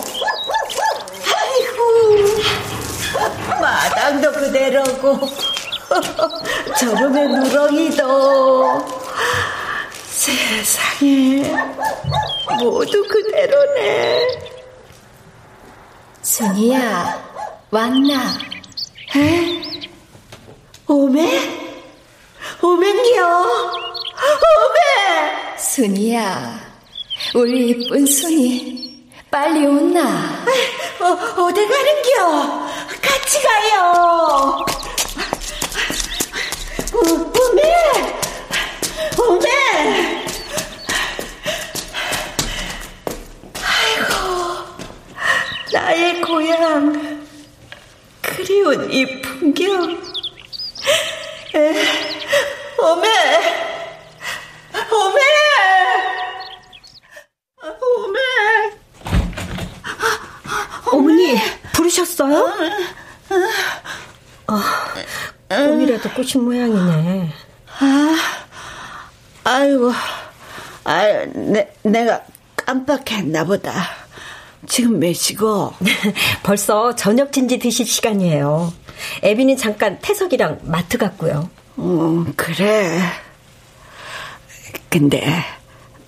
[1.24, 2.42] 아이고,
[3.58, 5.18] 마당도 그대로고,
[6.78, 8.87] 저름의 누렁이도.
[10.04, 11.50] 세상에,
[12.61, 14.28] 모두 그대로네.
[16.22, 17.28] 순이야,
[17.70, 18.38] 왔나?
[19.14, 19.62] 에?
[20.87, 21.78] 오메?
[22.62, 23.26] 오맹겨?
[24.40, 25.59] 오메!
[25.59, 26.61] 순이야,
[27.35, 30.00] 우리 이쁜 순이, 빨리 온나?
[31.00, 32.66] 어, 어디 가는겨?
[33.02, 34.64] 같이 가요.
[36.94, 37.62] 오, 오메!
[39.18, 40.24] 오메!
[43.62, 44.14] 아이고,
[45.72, 47.08] 나의 고향.
[48.68, 49.90] 그리운 이 풍경.
[51.54, 51.85] 에,
[52.78, 53.09] 오메!
[54.92, 55.20] 오메!
[57.64, 58.20] 오메!
[60.92, 61.38] 어머니,
[61.72, 62.46] 부르셨어요?
[64.48, 64.94] 아,
[65.48, 67.33] 꿈이라도 꾸신 모양이네.
[67.81, 68.16] 아,
[69.44, 69.92] 아이고,
[70.85, 72.22] 아유, 내, 내가
[72.54, 74.08] 깜빡했나 보다.
[74.66, 75.73] 지금 몇 시고?
[76.42, 78.73] 벌써 저녁 진지 드실 시간이에요.
[79.23, 81.49] 애비는 잠깐 태석이랑 마트 갔고요.
[81.79, 83.01] 음, 그래.
[84.90, 85.44] 근데,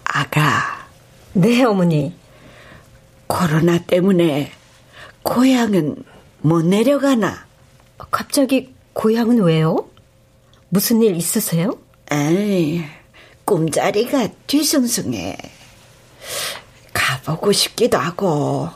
[0.05, 0.87] 아가.
[1.33, 2.15] 네, 어머니.
[3.27, 4.51] 코로나 때문에
[5.23, 6.03] 고향은
[6.41, 7.47] 못 내려가나?
[8.11, 9.89] 갑자기 고향은 왜요?
[10.69, 11.79] 무슨 일 있으세요?
[12.11, 12.85] 에이,
[13.45, 15.37] 꿈자리가 뒤숭숭해.
[17.11, 18.69] 가보고 싶기도 하고.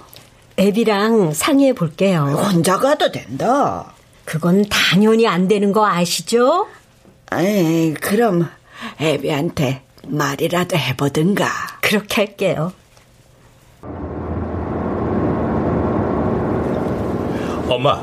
[0.56, 2.22] 애비랑 상의해 볼게요.
[2.52, 3.92] 혼자 가도 된다.
[4.24, 6.66] 그건 당연히 안 되는 거 아시죠?
[7.32, 8.48] 에이, 그럼
[9.00, 11.46] 애비한테 말이라도 해보든가.
[11.80, 12.72] 그렇게 할게요.
[17.68, 18.02] 엄마,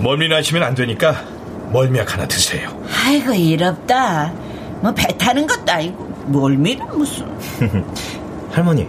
[0.00, 1.24] 멀미 나시면 안 되니까
[1.72, 2.70] 멀미약 하나 드세요.
[3.04, 4.32] 아이고, 이롭다.
[4.82, 7.26] 뭐 배 타는 것도 아니고 멀미는 무슨.
[8.52, 8.86] 할머니,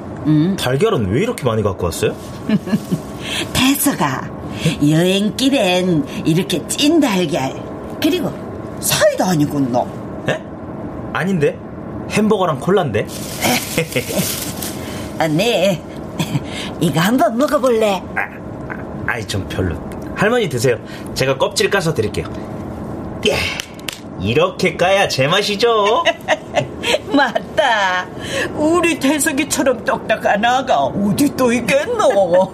[0.58, 2.16] 달걀은 왜 이렇게 많이 갖고 왔어요?
[3.54, 4.30] 태서가
[4.88, 7.54] 여행길엔 이렇게 찐 달걀
[8.02, 8.32] 그리고
[8.80, 9.88] 사이도 아니군 너.
[10.30, 10.42] 에?
[11.14, 11.58] 아닌데?
[12.12, 13.08] 햄버거랑 콜라인데?
[15.20, 15.82] 아, 네.
[16.80, 18.04] 이거 한번 먹어볼래?
[19.08, 19.76] 아이 좀 별로.
[20.16, 20.78] 할머니 드세요.
[21.14, 22.26] 제가 껍질 까서 드릴게요.
[23.28, 23.36] 예.
[24.20, 26.04] 이렇게 까야 제맛이죠.
[27.12, 28.06] 맞다.
[28.56, 32.54] 우리 태석이처럼 똑딱한 아가 어디 또 있겠노?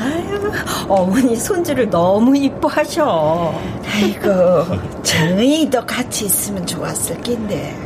[0.00, 0.52] 아유,
[0.88, 3.54] 어머니 손주를 너무 이뻐하셔.
[3.92, 7.76] 아이고, 정의도 같이 있으면 좋았을 낀데.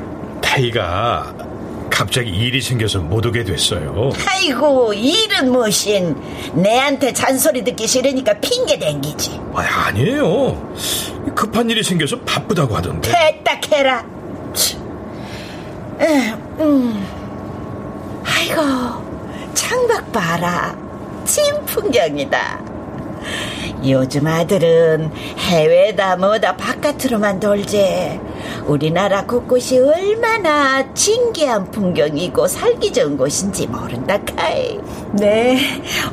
[0.41, 1.52] 타이가
[1.93, 4.11] 갑자기 일이 생겨서 못 오게 됐어요.
[4.27, 6.17] 아이고, 일은 뭐신.
[6.55, 9.39] 내한테 잔소리 듣기 싫으니까 핑계 댕기지.
[9.53, 10.75] 아, 아니에요.
[11.37, 13.13] 급한 일이 생겨서 바쁘다고 하던데.
[13.13, 14.05] 됐다 캐라.
[16.01, 17.07] 에, 음.
[18.25, 20.75] 아이고, 창밖 봐라.
[21.27, 22.61] 찐 풍경이다.
[23.87, 28.19] 요즘 아들은 해외다 뭐다 바깥으로만 돌지.
[28.67, 34.79] 우리나라 곳곳이 얼마나 진기한 풍경이고 살기 좋은 곳인지 모른다 카이.
[35.13, 35.59] 네,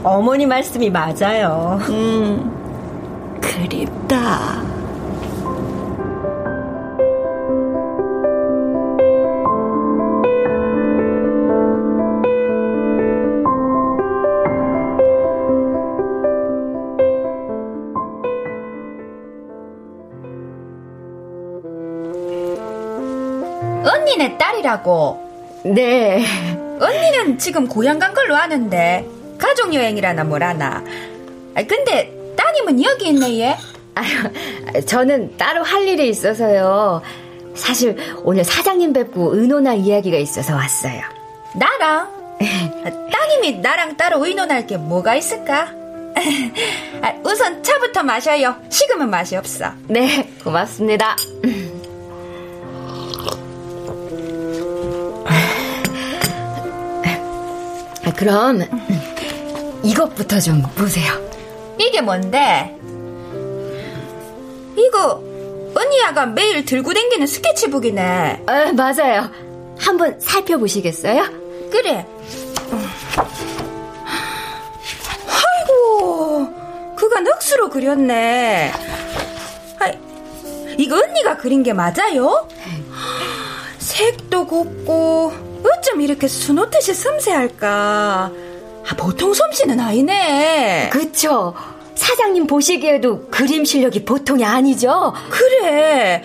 [0.03, 1.79] 어머니 말씀이 맞아요.
[1.89, 4.68] 음, 그립다.
[24.59, 25.61] 딸이라고.
[25.65, 26.23] 네.
[26.79, 29.05] 언니는 지금 고향 간 걸로 아는데
[29.37, 30.83] 가족 여행이라나 뭐라나.
[31.55, 33.57] 아, 근데 따님은 여기 있네 얘.
[33.95, 37.01] 아유, 저는 따로 할 일이 있어서요.
[37.55, 41.01] 사실 오늘 사장님 뵙고 의논할 이야기가 있어서 왔어요.
[41.55, 42.07] 나랑?
[42.85, 45.67] 아, 따님이 나랑 따로 의논할 게 뭐가 있을까?
[47.01, 48.55] 아, 우선 차부터 마셔요.
[48.69, 49.71] 식으면 맛이 없어.
[49.87, 51.15] 네, 고맙습니다.
[58.19, 58.59] 그럼
[59.81, 61.13] 이것부터 좀 보세요.
[61.79, 62.75] 이게 뭔데?
[64.75, 65.23] 이거
[65.73, 68.43] 언니야가 매일 들고 댕기는 스케치북이네.
[68.45, 69.31] 아, 맞아요.
[69.77, 71.23] 한번 살펴보시겠어요?
[71.71, 72.05] 그래.
[75.61, 76.53] 아이고,
[76.97, 78.73] 그가 넋으로 그렸네.
[79.79, 79.91] 아,
[80.77, 82.49] 이거 언니가 그린 게 맞아요?
[83.77, 88.31] 색도 곱고 어쩜 이렇게 수놓듯이 섬세할까?
[88.87, 90.89] 아, 보통 솜씨는 아니네.
[90.91, 91.53] 그쵸.
[91.95, 95.13] 사장님 보시기에도 그림 실력이 보통이 아니죠?
[95.29, 96.23] 그래.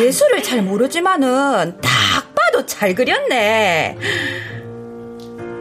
[0.00, 3.96] 예술을 잘 모르지만은 딱 봐도 잘 그렸네.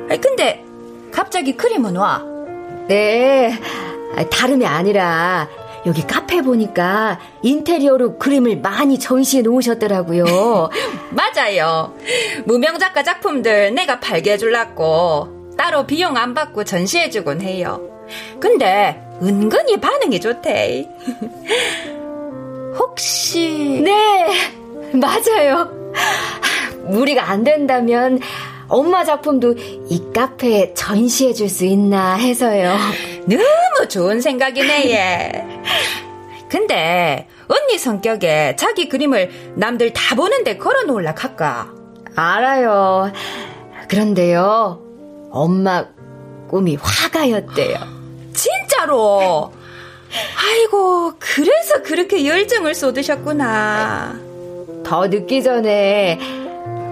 [0.10, 0.64] 아니, 근데
[1.12, 2.24] 갑자기 그림은 와?
[2.88, 3.60] 네.
[4.32, 5.48] 다름이 아니라
[5.88, 10.70] 여기 카페 보니까 인테리어로 그림을 많이 전시해 놓으셨더라고요.
[11.12, 11.94] 맞아요.
[12.46, 17.82] 무명 작가 작품들 내가 팔게 해줄라고 따로 비용 안 받고 전시해 주곤 해요.
[18.40, 20.88] 근데 은근히 반응이 좋대.
[22.78, 24.28] 혹시 네,
[24.94, 25.72] 맞아요.
[26.86, 28.20] 무리가 안 된다면
[28.68, 29.56] 엄마 작품도
[29.90, 32.76] 이 카페에 전시해 줄 수 있나 해서요.
[33.26, 35.57] 너무 좋은 생각이네, 얘.
[36.50, 41.72] 근데 언니 성격에 자기 그림을 남들 다 보는데 걸어 놓을라 할까?
[42.16, 43.12] 알아요.
[43.88, 44.82] 그런데요,
[45.32, 45.86] 엄마
[46.50, 47.78] 꿈이 화가였대요.
[48.34, 49.54] 진짜로?
[50.42, 54.20] 아이고, 그래서 그렇게 열정을 쏟으셨구나.
[54.86, 56.18] 더 늦기 전에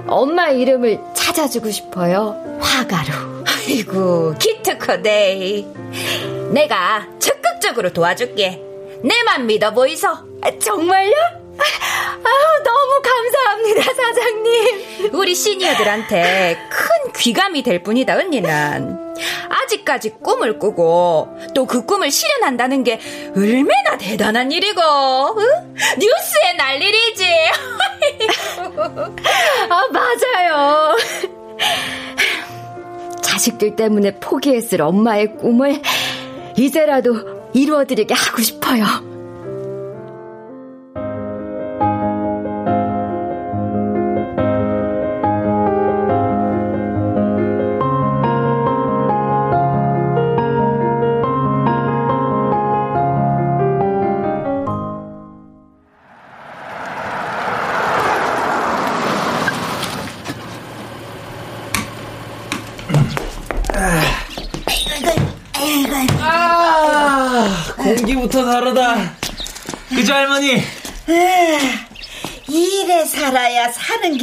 [0.07, 2.59] 엄마 이름을 찾아주고 싶어요.
[2.59, 3.13] 화가로.
[3.47, 5.65] 아이고, 기특하네.
[6.51, 8.61] 내가 적극적으로 도와줄게.
[9.03, 10.07] 내만 믿어 보이소.
[10.07, 11.11] 아, 정말요?
[11.57, 15.09] 아, 너무 감사합니다, 사장님.
[15.13, 19.15] 우리 시니어들한테 큰 귀감이 될 뿐이다, 언니는.
[19.49, 22.99] 아직까지 꿈을 꾸고 또 그 꿈을 실현한다는 게
[23.35, 25.75] 얼마나 대단한 일이고, 응?
[25.97, 27.25] 뉴스에 날 일이지.
[29.69, 30.95] 아, 맞아요.
[33.21, 35.81] 자식들 때문에 포기했을 엄마의 꿈을
[36.57, 37.15] 이제라도
[37.53, 39.14] 이루어드리게 하고 싶어요.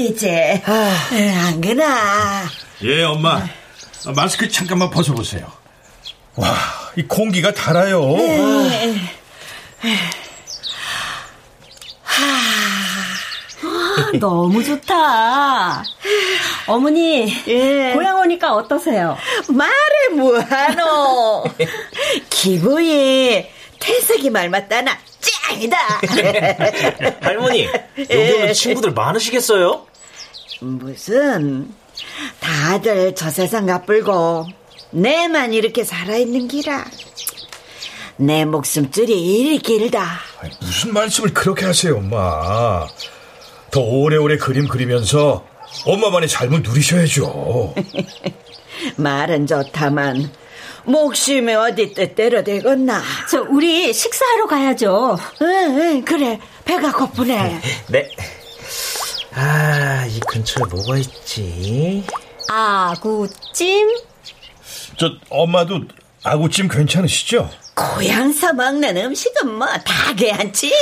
[0.02, 0.62] 사는 게지.
[0.66, 2.44] 안 그나?
[2.82, 3.46] 예, 엄마.
[4.14, 5.46] 마스크 잠깐만 벗어보세요.
[6.34, 6.54] 와,
[6.96, 8.00] 이 공기가 달아요.
[14.18, 15.84] 너무 좋다.
[16.66, 17.92] 어머니, 예.
[17.94, 19.16] 고향 오니까 어떠세요?
[19.48, 19.72] 말해
[20.16, 21.44] 뭐하노?
[22.28, 23.46] 기부이
[23.78, 25.76] 태석이 말 맞다나 짱이다.
[27.22, 29.86] 할머니, 여기 오면 친구들 많으시겠어요?
[30.62, 31.68] 무슨
[32.40, 34.46] 다들 저 세상 가불고
[34.90, 36.85] 내만 이렇게 살아있는 기라.
[38.16, 40.20] 내 목숨줄이 이리 길다.
[40.40, 42.87] 아니, 무슨 말씀을 그렇게 하세요, 엄마.
[43.70, 45.44] 더 오래오래 그림 그리면서
[45.87, 47.75] 엄마만의 삶을 누리셔야죠.
[48.96, 50.31] 말은 좋다만
[50.85, 53.02] 목숨이 어디 뜻대로 되겠나.
[53.31, 55.19] 저, 우리 식사하러 가야죠.
[55.40, 55.46] 응,
[55.81, 56.38] 응, 그래.
[56.65, 57.60] 배가 고프네.
[57.88, 58.08] 네.
[59.35, 62.04] 아, 이 근처에 뭐가 있지?
[62.48, 63.88] 아구찜?
[64.96, 65.80] 저 엄마도
[66.22, 67.50] 아구찜 괜찮으시죠?
[67.74, 70.72] 고향서 먹는 음식은 뭐 다 괜찮지.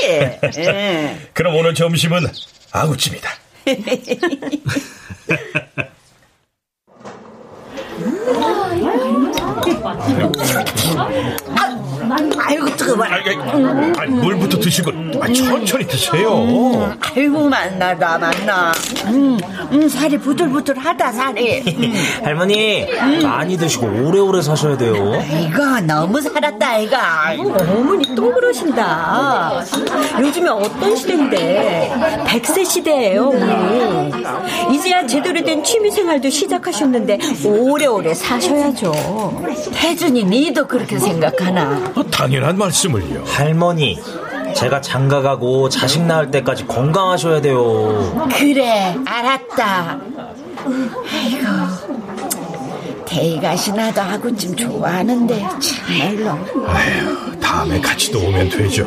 [0.59, 1.26] 응.
[1.32, 2.26] 그럼 오늘 점심은
[2.72, 3.30] 아구찜이다.
[12.38, 13.04] 아이고 뜨거워.
[13.04, 13.36] 아이, 아이,
[13.98, 14.90] 아이, 물부터 드시고
[15.20, 16.94] 아, 천천히 드세요.
[17.00, 18.72] 아이고 만나다 만나.
[19.06, 19.38] 음,
[19.72, 21.62] 음 살이 부들부들하다 살이.
[22.22, 22.86] 할머니,
[23.22, 24.94] 많이 드시고 오래오래 사셔야 돼요.
[25.46, 27.34] 이거 너무 살았다 아이가.
[27.38, 29.62] 어머니 또 그러신다.
[30.20, 31.92] 요즘에 어떤 시대인데?
[32.26, 34.11] 100세 시대예요, 어머니.
[34.74, 38.92] 이제야 제대로 된 취미생활도 시작하셨는데 오래오래 사셔야죠.
[39.74, 41.92] 혜준이 니도 그렇게 생각하나?
[41.94, 43.24] 어, 당연한 말씀을요.
[43.26, 43.98] 할머니,
[44.55, 48.28] 제가 장가 가고 자식 낳을 때까지 건강하셔야 돼요.
[48.36, 50.01] 그래 알았다.
[51.12, 52.01] 아이고.
[53.07, 56.30] 대이가시 나도 아구찜 좋아하는데 참말로.
[56.66, 58.86] 아휴, 다음에 같이 또 오면 되죠.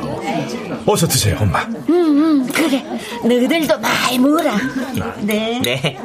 [0.85, 1.59] 어서 드세요, 엄마.
[1.89, 2.85] 음, 그래.
[3.23, 4.55] 너희들도 많이 먹어라.
[5.21, 5.61] 네.
[5.61, 5.99] 네.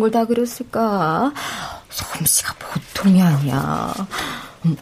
[0.00, 1.32] 이런 걸다 그렸을까?
[1.90, 3.92] 솜씨가 보통이 아니야.
[4.64, 4.76] 음,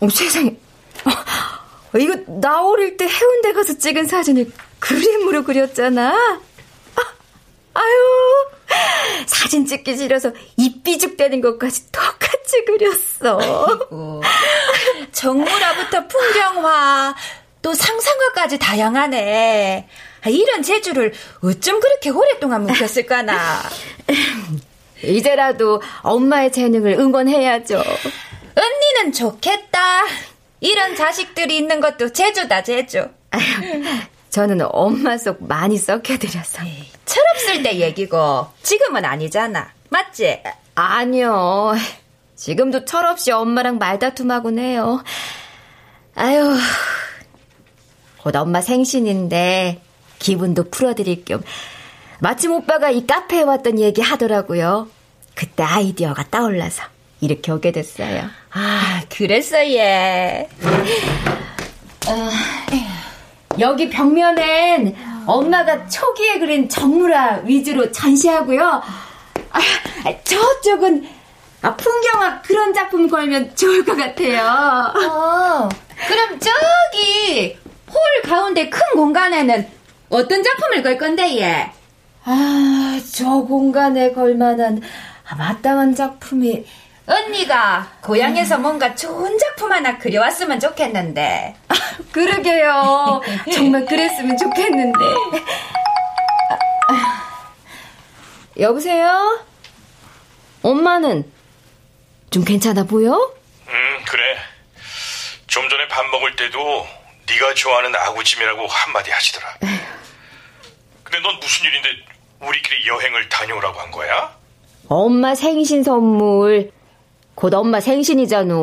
[0.00, 0.56] 어, 세상에.
[1.04, 6.14] 어, 이거 나 어릴 때 해운대 가서 찍은 사진을 그림으로 그렸잖아.
[6.14, 7.02] 아,
[7.74, 13.38] 아유, 사진 찍기 싫어서 입 삐죽대는 것까지 똑같이 그렸어.
[15.12, 17.14] 정물화부터 풍경화,
[17.60, 19.88] 또 상상화까지 다양하네.
[20.24, 21.12] 아, 이런 재주를
[21.42, 23.62] 어쩜 그렇게 오랫동안 묵혔을까나.
[25.02, 27.82] 이제라도 엄마의 재능을 응원해야죠.
[28.54, 30.04] 언니는 좋겠다.
[30.60, 33.08] 이런 자식들이 있는 것도 재주다, 재주.
[34.30, 36.62] 저는 엄마 속 많이 썩혀드려서.
[37.04, 39.72] 철없을 때 얘기고, 지금은 아니잖아.
[39.90, 40.42] 맞지?
[40.76, 41.74] 아니요.
[42.36, 45.02] 지금도 철없이 엄마랑 말다툼하곤 해요.
[46.14, 46.56] 아유,
[48.22, 49.82] 곧 엄마 생신인데,
[50.26, 51.42] 기분도 풀어드릴 겸,
[52.20, 54.88] 마침 오빠가 이 카페에 왔던 얘기 하더라고요.
[55.34, 56.84] 그때 아이디어가 떠올라서
[57.20, 58.24] 이렇게 오게 됐어요.
[58.52, 60.48] 아, 그랬어, 얘.
[62.06, 62.30] 어,
[63.58, 64.94] 여기 벽면엔
[65.26, 68.82] 엄마가 초기에 그린 정물화 위주로 전시하고요.
[69.50, 69.60] 아,
[70.24, 71.08] 저쪽은
[71.62, 74.40] 아, 풍경화 그런 작품 걸면 좋을 것 같아요.
[74.40, 75.68] 어,
[76.08, 77.56] 그럼 저기
[77.88, 79.81] 홀 가운데 큰 공간에는
[80.12, 81.72] 어떤 작품을 걸 건데, 얘?
[82.24, 84.82] 아, 저 공간에 걸만한
[85.26, 86.66] 아, 마땅한 작품이
[87.06, 91.56] 언니가 고향에서 뭔가 좋은 작품 하나 그려왔으면 좋겠는데.
[91.68, 91.74] 아,
[92.12, 93.22] 그러게요.
[93.54, 94.98] 정말 그랬으면 좋겠는데.
[96.88, 97.48] 아,
[98.60, 99.42] 여보세요?
[100.62, 101.24] 엄마는
[102.30, 103.14] 좀 괜찮아 보여?
[103.66, 104.36] 음, 그래.
[105.46, 106.86] 좀 전에 밥 먹을 때도
[107.28, 109.56] 네가 좋아하는 아구찜이라고 한마디 하시더라.
[111.12, 111.90] 근데 넌 무슨 일인데
[112.40, 114.34] 우리끼리 여행을 다녀오라고 한 거야?
[114.88, 116.72] 엄마 생신 선물.
[117.34, 118.54] 곧 엄마 생신이잖아.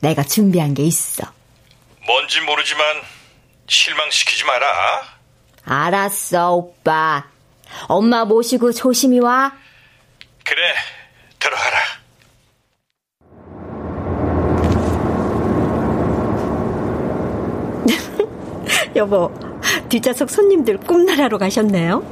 [0.00, 1.22] 내가 준비한 게 있어.
[2.04, 3.02] 뭔지 모르지만
[3.68, 5.02] 실망시키지 마라.
[5.64, 7.28] 알았어, 오빠.
[7.86, 9.52] 엄마 모시고 조심히 와.
[10.44, 10.74] 그래,
[11.38, 11.78] 들어가라.
[18.96, 19.32] 여보,
[19.88, 22.02] 뒷좌석 손님들 꿈나라로 가셨네요.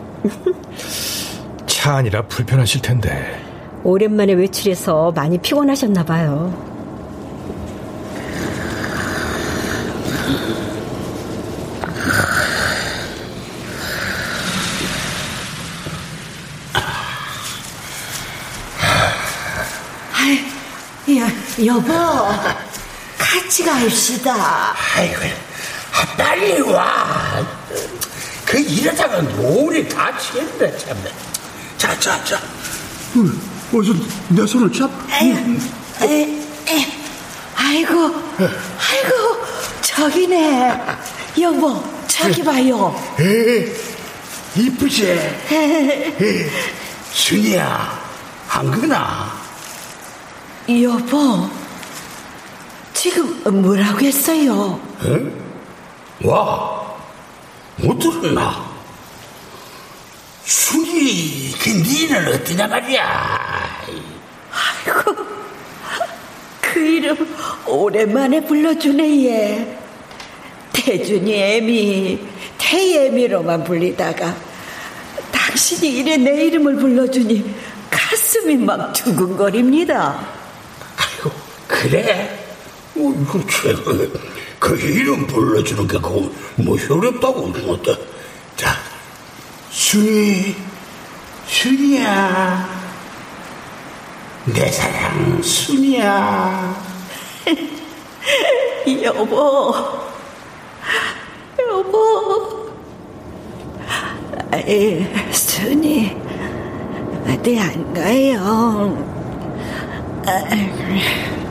[1.66, 3.40] 차 아니라 불편하실 텐데.
[3.82, 6.74] 오랜만에 외출해서 많이 피곤하셨나 봐요.
[21.16, 21.28] 야,
[21.64, 21.92] 여보,
[23.18, 24.74] 같이 갑시다.
[24.96, 25.20] 아이고,
[25.94, 27.46] 아, 빨리 와.
[28.44, 31.12] 그 이러다가 노래 다치겠네, 참네.
[31.78, 32.36] 자, 자, 자.
[32.36, 33.92] 어, 어서
[34.28, 34.90] 내 손을 잡.
[35.10, 35.32] 에,
[36.02, 36.92] 에,
[37.56, 37.94] 아이고,
[38.38, 39.44] 아이고,
[39.82, 40.80] 저기네.
[41.40, 43.00] 여보, 저기 봐요.
[43.20, 43.72] 에,
[44.56, 45.06] 이쁘지?
[45.10, 46.50] 에,
[47.12, 48.00] 순이야,
[48.48, 49.32] 한거나
[50.68, 51.48] 여보,
[52.92, 54.80] 지금 뭐라고 했어요?
[55.04, 55.43] 에?
[56.22, 56.96] 와,
[57.76, 58.72] 못 들었나?
[60.44, 63.40] 순이, 그 니는 어떠냐 말이야.
[64.52, 65.16] 아이고,
[66.60, 67.36] 그 이름
[67.66, 69.78] 오랜만에 불러주네, 얘.
[70.72, 72.18] 태준이 애미,
[72.58, 74.36] 태애미로만 불리다가
[75.32, 77.54] 당신이 이래 내 이름을 불러주니
[77.90, 80.26] 가슴이 막 두근거립니다.
[80.96, 81.30] 아이고,
[81.66, 82.38] 그래?
[82.96, 84.33] 어, 이거 참,
[84.64, 87.92] 그 이름 불러주는 게 그거 뭐 어렵다고 못다.
[88.56, 88.74] 자,
[89.68, 90.56] 순이,
[91.46, 92.66] 순이야.
[94.46, 96.82] 내 사랑 순이야.
[99.04, 99.74] 여보,
[101.60, 102.72] 여보.
[104.50, 106.16] 에이, 순이,
[107.28, 108.96] 어디 안 가요?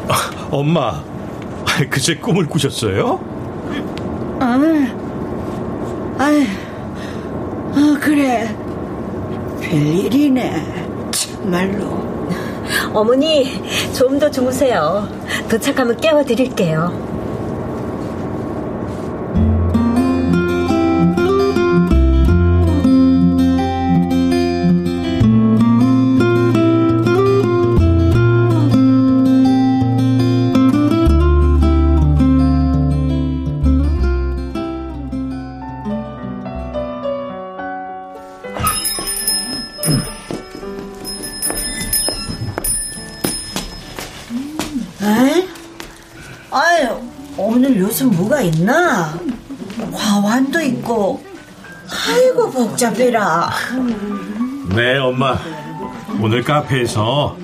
[0.07, 1.12] 아, 엄마,
[1.89, 3.19] 그제 꿈을 꾸셨어요?
[4.39, 4.59] 아,
[6.17, 6.45] 아,
[7.76, 8.55] 아, 그래.
[9.61, 11.09] 별일이네.
[11.11, 12.03] 참말로.
[12.93, 13.61] 어머니,
[13.93, 15.07] 좀 더 주무세요.
[15.49, 17.12] 도착하면 깨워드릴게요.
[48.43, 49.13] 있나?
[49.93, 51.23] 화환도 있고,
[52.07, 53.49] 아이고, 복잡해라.
[54.75, 55.37] 네, 엄마.
[56.21, 57.37] 오늘 카페에서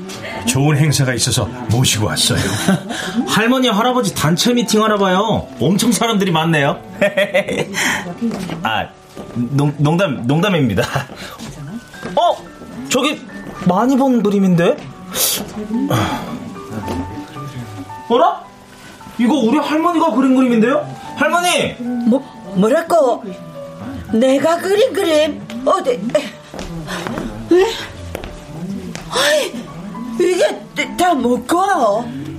[0.46, 2.40] 좋은 행사가 있어서 모시고 왔어요.
[3.28, 5.48] 할머니, 할아버지 단체 미팅 하나 봐요.
[5.60, 6.82] 엄청 사람들이 많네요.
[8.64, 8.88] 아,
[9.34, 10.84] 농, 농담, 농담입니다.
[12.16, 12.38] 어?
[12.90, 13.22] 저기
[13.66, 14.78] 많이 본 그림인데?
[18.10, 18.49] 어라?
[19.20, 20.88] 이거 우리 할머니가 그린 그림인데요?
[21.18, 21.76] 할머니!
[21.80, 22.20] 뭐,
[22.56, 23.20] 뭐랄까?
[24.14, 25.46] 내가 그린 그림?
[25.66, 25.92] 어디?
[25.92, 27.66] 에?
[29.12, 29.54] 아이,
[30.20, 31.60] 이게 다 뭐고?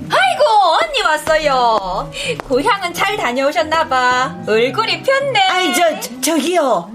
[0.09, 0.43] 아이고
[0.81, 2.11] 언니 왔어요.
[2.47, 4.37] 고향은 잘 다녀오셨나봐.
[4.47, 5.39] 얼굴이 폈네.
[5.39, 6.91] 아이, 저, 저, 저기요.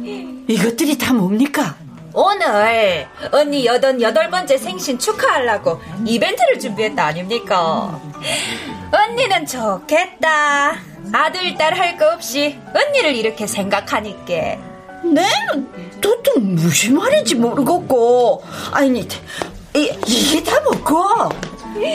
[0.48, 1.76] 이것들이 다 뭡니까?
[2.12, 8.00] 오늘 언니 여든 여덟 번째 생신 축하하려고 이벤트를 준비했다 아닙니까?
[8.92, 10.74] 언니는 좋겠다.
[11.12, 14.34] 아들, 딸 할 거 없이 언니를 이렇게 생각하니까.
[15.04, 18.42] 내는 도통 무슨 말인지 모르겠고.
[18.72, 19.00] 아니,
[19.74, 21.30] 이, 이게 다 뭐고?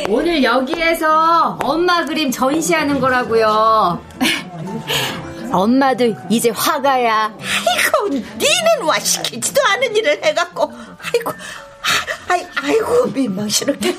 [0.10, 4.00] 오늘 여기에서 엄마 그림 전시하는 거라고요.
[5.52, 7.34] 엄마도 이제 화가야.
[7.38, 11.34] 아이고, 니는 와 시키지도 않은 일을 해갖고, 아이고,
[11.82, 13.96] 아, 아이, 아이고, 민망스럽게.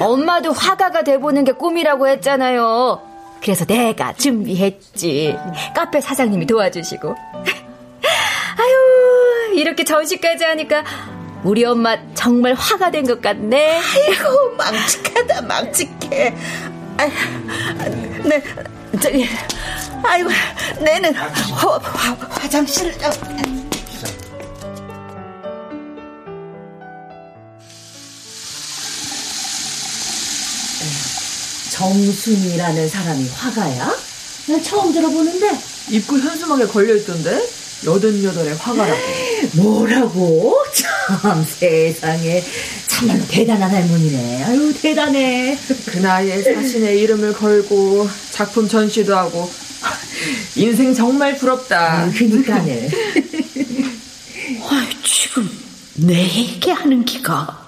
[0.00, 3.00] 엄마도 화가가 돼보는 게 꿈이라고 했잖아요.
[3.40, 5.36] 그래서 내가 준비했지.
[5.74, 7.14] 카페 사장님이 도와주시고.
[8.58, 10.84] 아유, 이렇게 전시까지 하니까
[11.44, 13.78] 우리 엄마 정말 화가 된 것 같네.
[13.78, 16.34] 아이고, 망측하다, 망측해.
[16.98, 17.04] 아,
[18.24, 18.42] 네,
[19.00, 19.28] 저기,
[20.02, 20.30] 아이고,
[20.80, 22.92] 내는 화, 화, 화장실.
[31.76, 33.94] 정순이라는 사람이 화가야?
[34.48, 35.58] 난 처음 들어보는데.
[35.90, 37.48] 입구 현수막에 걸려있던데?
[37.84, 38.98] 여든 여덟의 화가라고.
[39.62, 40.56] 뭐라고?
[40.72, 42.42] 참 세상에
[42.86, 44.44] 참말로 대단한 할머니네.
[44.44, 45.58] 아유 대단해.
[45.86, 49.50] 그 나이에 자신의 이름을 걸고 작품 전시도 하고
[50.56, 52.10] 인생 정말 부럽다.
[52.16, 52.88] 그니까네.
[54.68, 55.50] 아, 지금
[55.96, 57.66] 내 얘기하는 기가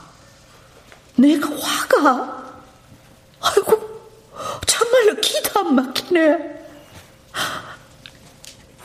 [1.17, 2.39] 내가 화가?
[3.41, 3.88] 아이고,
[4.99, 6.59] 참말로 기도 안 막히네.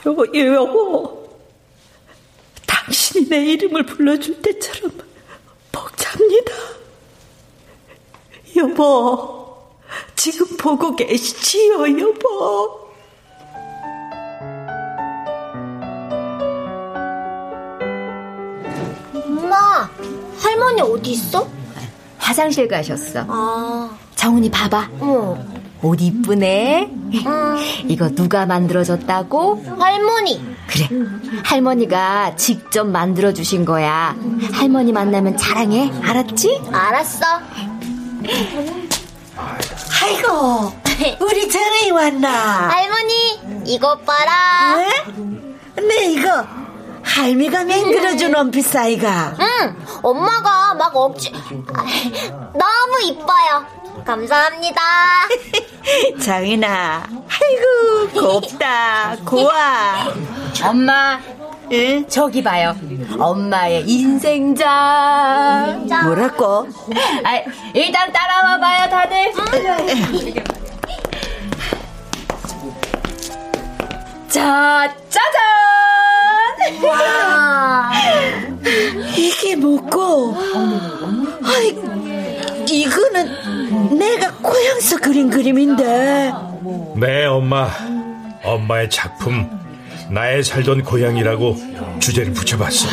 [0.05, 1.29] 여보, 여보,
[2.67, 4.91] 당신이 내 이름을 불러줄 때처럼
[5.71, 6.53] 벅찹니다.
[8.57, 9.57] 여보,
[10.15, 12.83] 지금 보고 계시지요, 여보?
[19.13, 19.89] 엄마,
[20.39, 21.47] 할머니 어디 있어?
[22.17, 23.25] 화장실 가셨어.
[23.27, 24.89] 아, 정훈이 봐봐.
[24.99, 25.62] 어.
[25.83, 26.89] 옷 이쁘네.
[27.87, 29.63] 이거 누가 만들어줬다고?
[29.79, 30.41] 할머니.
[30.67, 30.87] 그래.
[31.43, 34.15] 할머니가 직접 만들어주신 거야.
[34.53, 35.91] 할머니 만나면 자랑해.
[36.01, 36.61] 알았지?
[36.71, 37.25] 알았어.
[40.03, 40.71] 아이고,
[41.19, 42.29] 우리 정이 왔나?
[42.69, 44.77] 할머니, 이것 봐라.
[44.77, 45.85] 네?
[45.87, 46.45] 네, 이거
[47.03, 49.35] 할미가 맹글어준 원피스 아이가.
[49.39, 51.33] 응, 엄마가 막 억지.
[51.73, 51.83] 아,
[52.53, 53.82] 너무 이뻐요.
[54.05, 54.81] 감사합니다.
[56.21, 60.13] 장인아, 아이고 곱다, 고와.
[60.65, 61.19] 엄마,
[61.71, 62.05] 응?
[62.07, 62.75] 저기 봐요.
[63.17, 64.67] 엄마의 인생작.
[66.05, 66.67] 뭐라고?
[67.23, 67.41] 아,
[67.73, 69.33] 일단 따라와 봐요, 다들.
[74.27, 76.83] 자, 짜잔!
[76.83, 77.91] 와.
[79.15, 80.35] 이게 뭐고?
[81.43, 81.75] 아이,
[82.69, 86.31] 이거는 내가 고향서 그린 그림인데.
[86.95, 87.69] 네, 엄마.
[88.43, 89.49] 엄마의 작품,
[90.09, 91.57] 나의 살던 고향이라고
[91.99, 92.91] 주제를 붙여봤어요.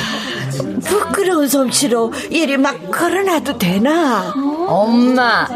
[0.84, 4.32] 부끄러운 솜씨로 이리 막 걸어놔도 되나?
[4.68, 5.48] 엄마,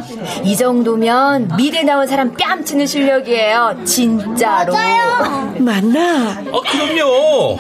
[0.43, 3.83] 이 정도면 미대 나온 사람 뺨치는 실력이에요.
[3.85, 4.73] 진짜로.
[4.73, 5.55] 맞아요.
[5.61, 6.43] 맞나?
[6.51, 7.59] 어, 그럼요.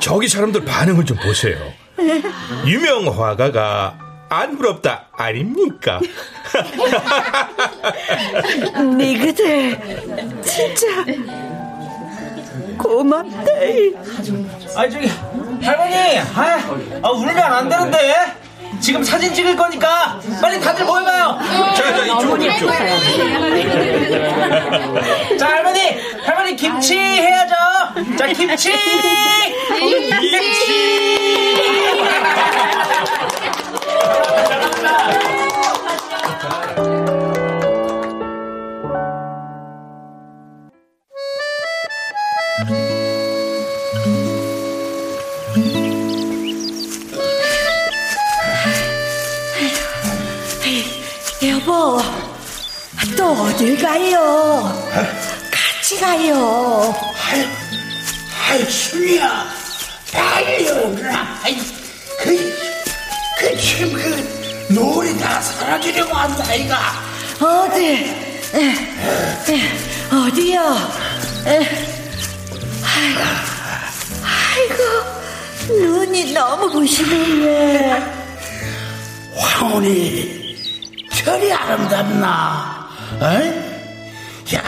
[0.00, 1.56] 저기 사람들 반응을 좀 보세요.
[2.66, 3.98] 유명 화가가
[4.32, 6.00] 안 부럽다 아닙니까?
[8.96, 9.78] 니그들
[10.42, 10.86] 진짜
[12.78, 13.52] 고맙다.
[14.74, 15.06] 아 저기
[15.62, 16.60] 할머니, 아,
[17.02, 18.40] 아 울면 안 되는데.
[18.80, 21.38] 지금 사진 찍을 거니까 빨리 다들 모여봐요.
[21.76, 22.68] 자, 자, 이쪽, 이쪽.
[25.38, 25.78] 자 할머니,
[26.24, 27.54] 할머니 김치 해야죠.
[28.16, 28.72] 자 김치.
[51.44, 52.00] 여보,
[53.16, 54.72] 또 어딜 가요?
[55.50, 56.94] 같이 가요.
[57.26, 57.44] 아이,
[58.48, 59.46] 아이, 순이야.
[60.12, 61.40] 빨리 오라.
[61.42, 61.58] 아이,
[62.20, 62.71] 그,
[63.42, 66.78] 그, 지금 그, 노을이 다 사라지려고 한다, 이가.
[67.40, 67.84] 어디?
[68.54, 68.68] 에,
[69.48, 70.60] 에, 어디요?
[71.46, 71.58] 에.
[72.84, 73.20] 아이고,
[74.22, 78.00] 아이고, 눈이 너무 부시네.
[79.36, 80.56] 황혼이
[81.24, 82.88] 저리 아름답나?
[83.20, 83.26] 어?
[84.54, 84.62] 야,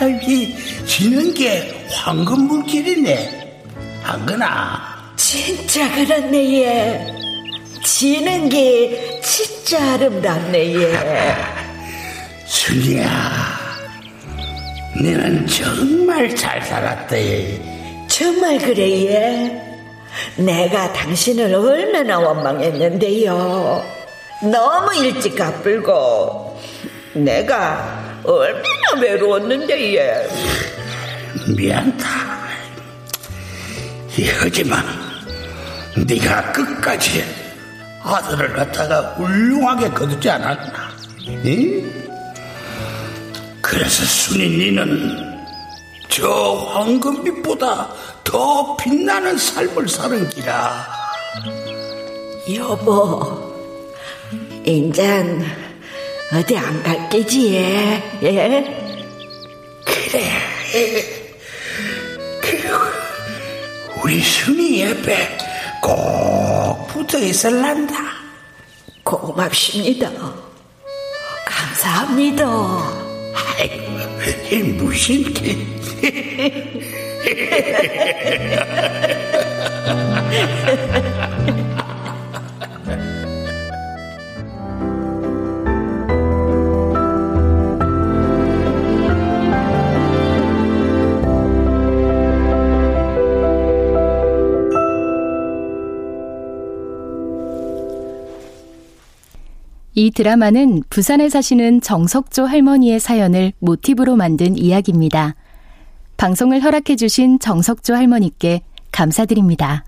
[0.00, 0.56] 여기
[0.86, 3.60] 지는 게 황금 물길이네.
[4.02, 4.96] 안 그나?
[5.16, 7.27] 진짜 그렇네, 얘.
[7.84, 10.92] 지는 게 진짜 아름답네, 얘.
[12.46, 13.08] 순이야,
[15.02, 17.16] 너는 정말 잘 살았다.
[17.18, 17.60] 얘.
[18.08, 19.62] 정말 그래, 얘.
[20.36, 23.84] 내가 당신을 얼마나 원망했는데요.
[24.50, 26.60] 너무 일찍 갚을고
[27.14, 30.28] 내가 얼마나 외로웠는데 얘.
[31.56, 32.06] 미안다.
[34.40, 34.84] 하지만
[36.06, 37.24] 네가 끝까지
[38.02, 40.90] 아들을 갖다가 훌륭하게 거두지 않았나?
[41.28, 41.98] 응?
[43.60, 45.38] 그래서 순이 니는
[46.08, 46.28] 저
[46.72, 47.88] 황금빛보다
[48.24, 50.86] 더 빛나는 삶을 사는 기라.
[52.54, 53.54] 여보,
[54.64, 55.44] 인잔
[56.32, 58.20] 어디 안 갈게지, 예?
[58.22, 59.08] 예?
[59.84, 60.22] 그래.
[62.40, 62.76] 그리고
[64.02, 65.47] 우리 순이 옆에
[65.80, 67.94] 꼭 붙어 있을란다.
[69.04, 70.10] 고맙습니다.
[71.46, 72.44] 감사합니다.
[73.34, 73.84] 아이고,
[74.50, 75.56] 이 무슨 게.
[99.98, 105.34] 이 드라마는 부산에 사시는 정석조 할머니의 사연을 모티브로 만든 이야기입니다.
[106.16, 109.84] 방송을 허락해 주신 정석조 할머니께 감사드립니다.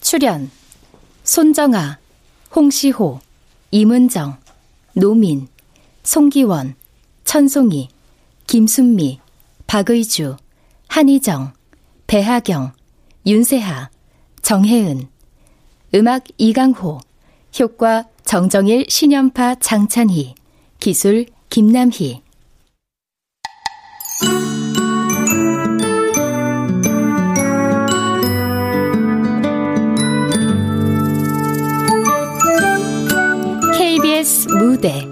[0.00, 0.50] 출연
[1.22, 1.98] 손정아,
[2.56, 3.20] 홍시호,
[3.72, 4.38] 이문정,
[4.94, 5.48] 노민,
[6.02, 6.74] 송기원,
[7.24, 7.90] 천송이,
[8.46, 9.20] 김순미,
[9.66, 10.38] 박의주,
[10.88, 11.52] 한희정,
[12.06, 12.72] 배하경,
[13.26, 13.90] 윤세하,
[14.40, 15.08] 정혜은,
[15.94, 17.00] 음악 이강호,
[17.60, 20.34] 효과 정정일 신연파 장찬희,
[20.78, 22.22] 기술 김남희.
[33.76, 35.04] KBS 무대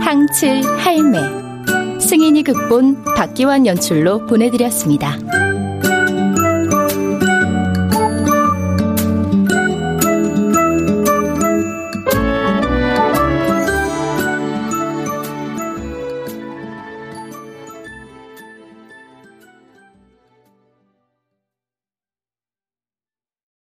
[0.00, 5.18] 항칠 할매 승인이 극본 박기환 연출로 보내드렸습니다.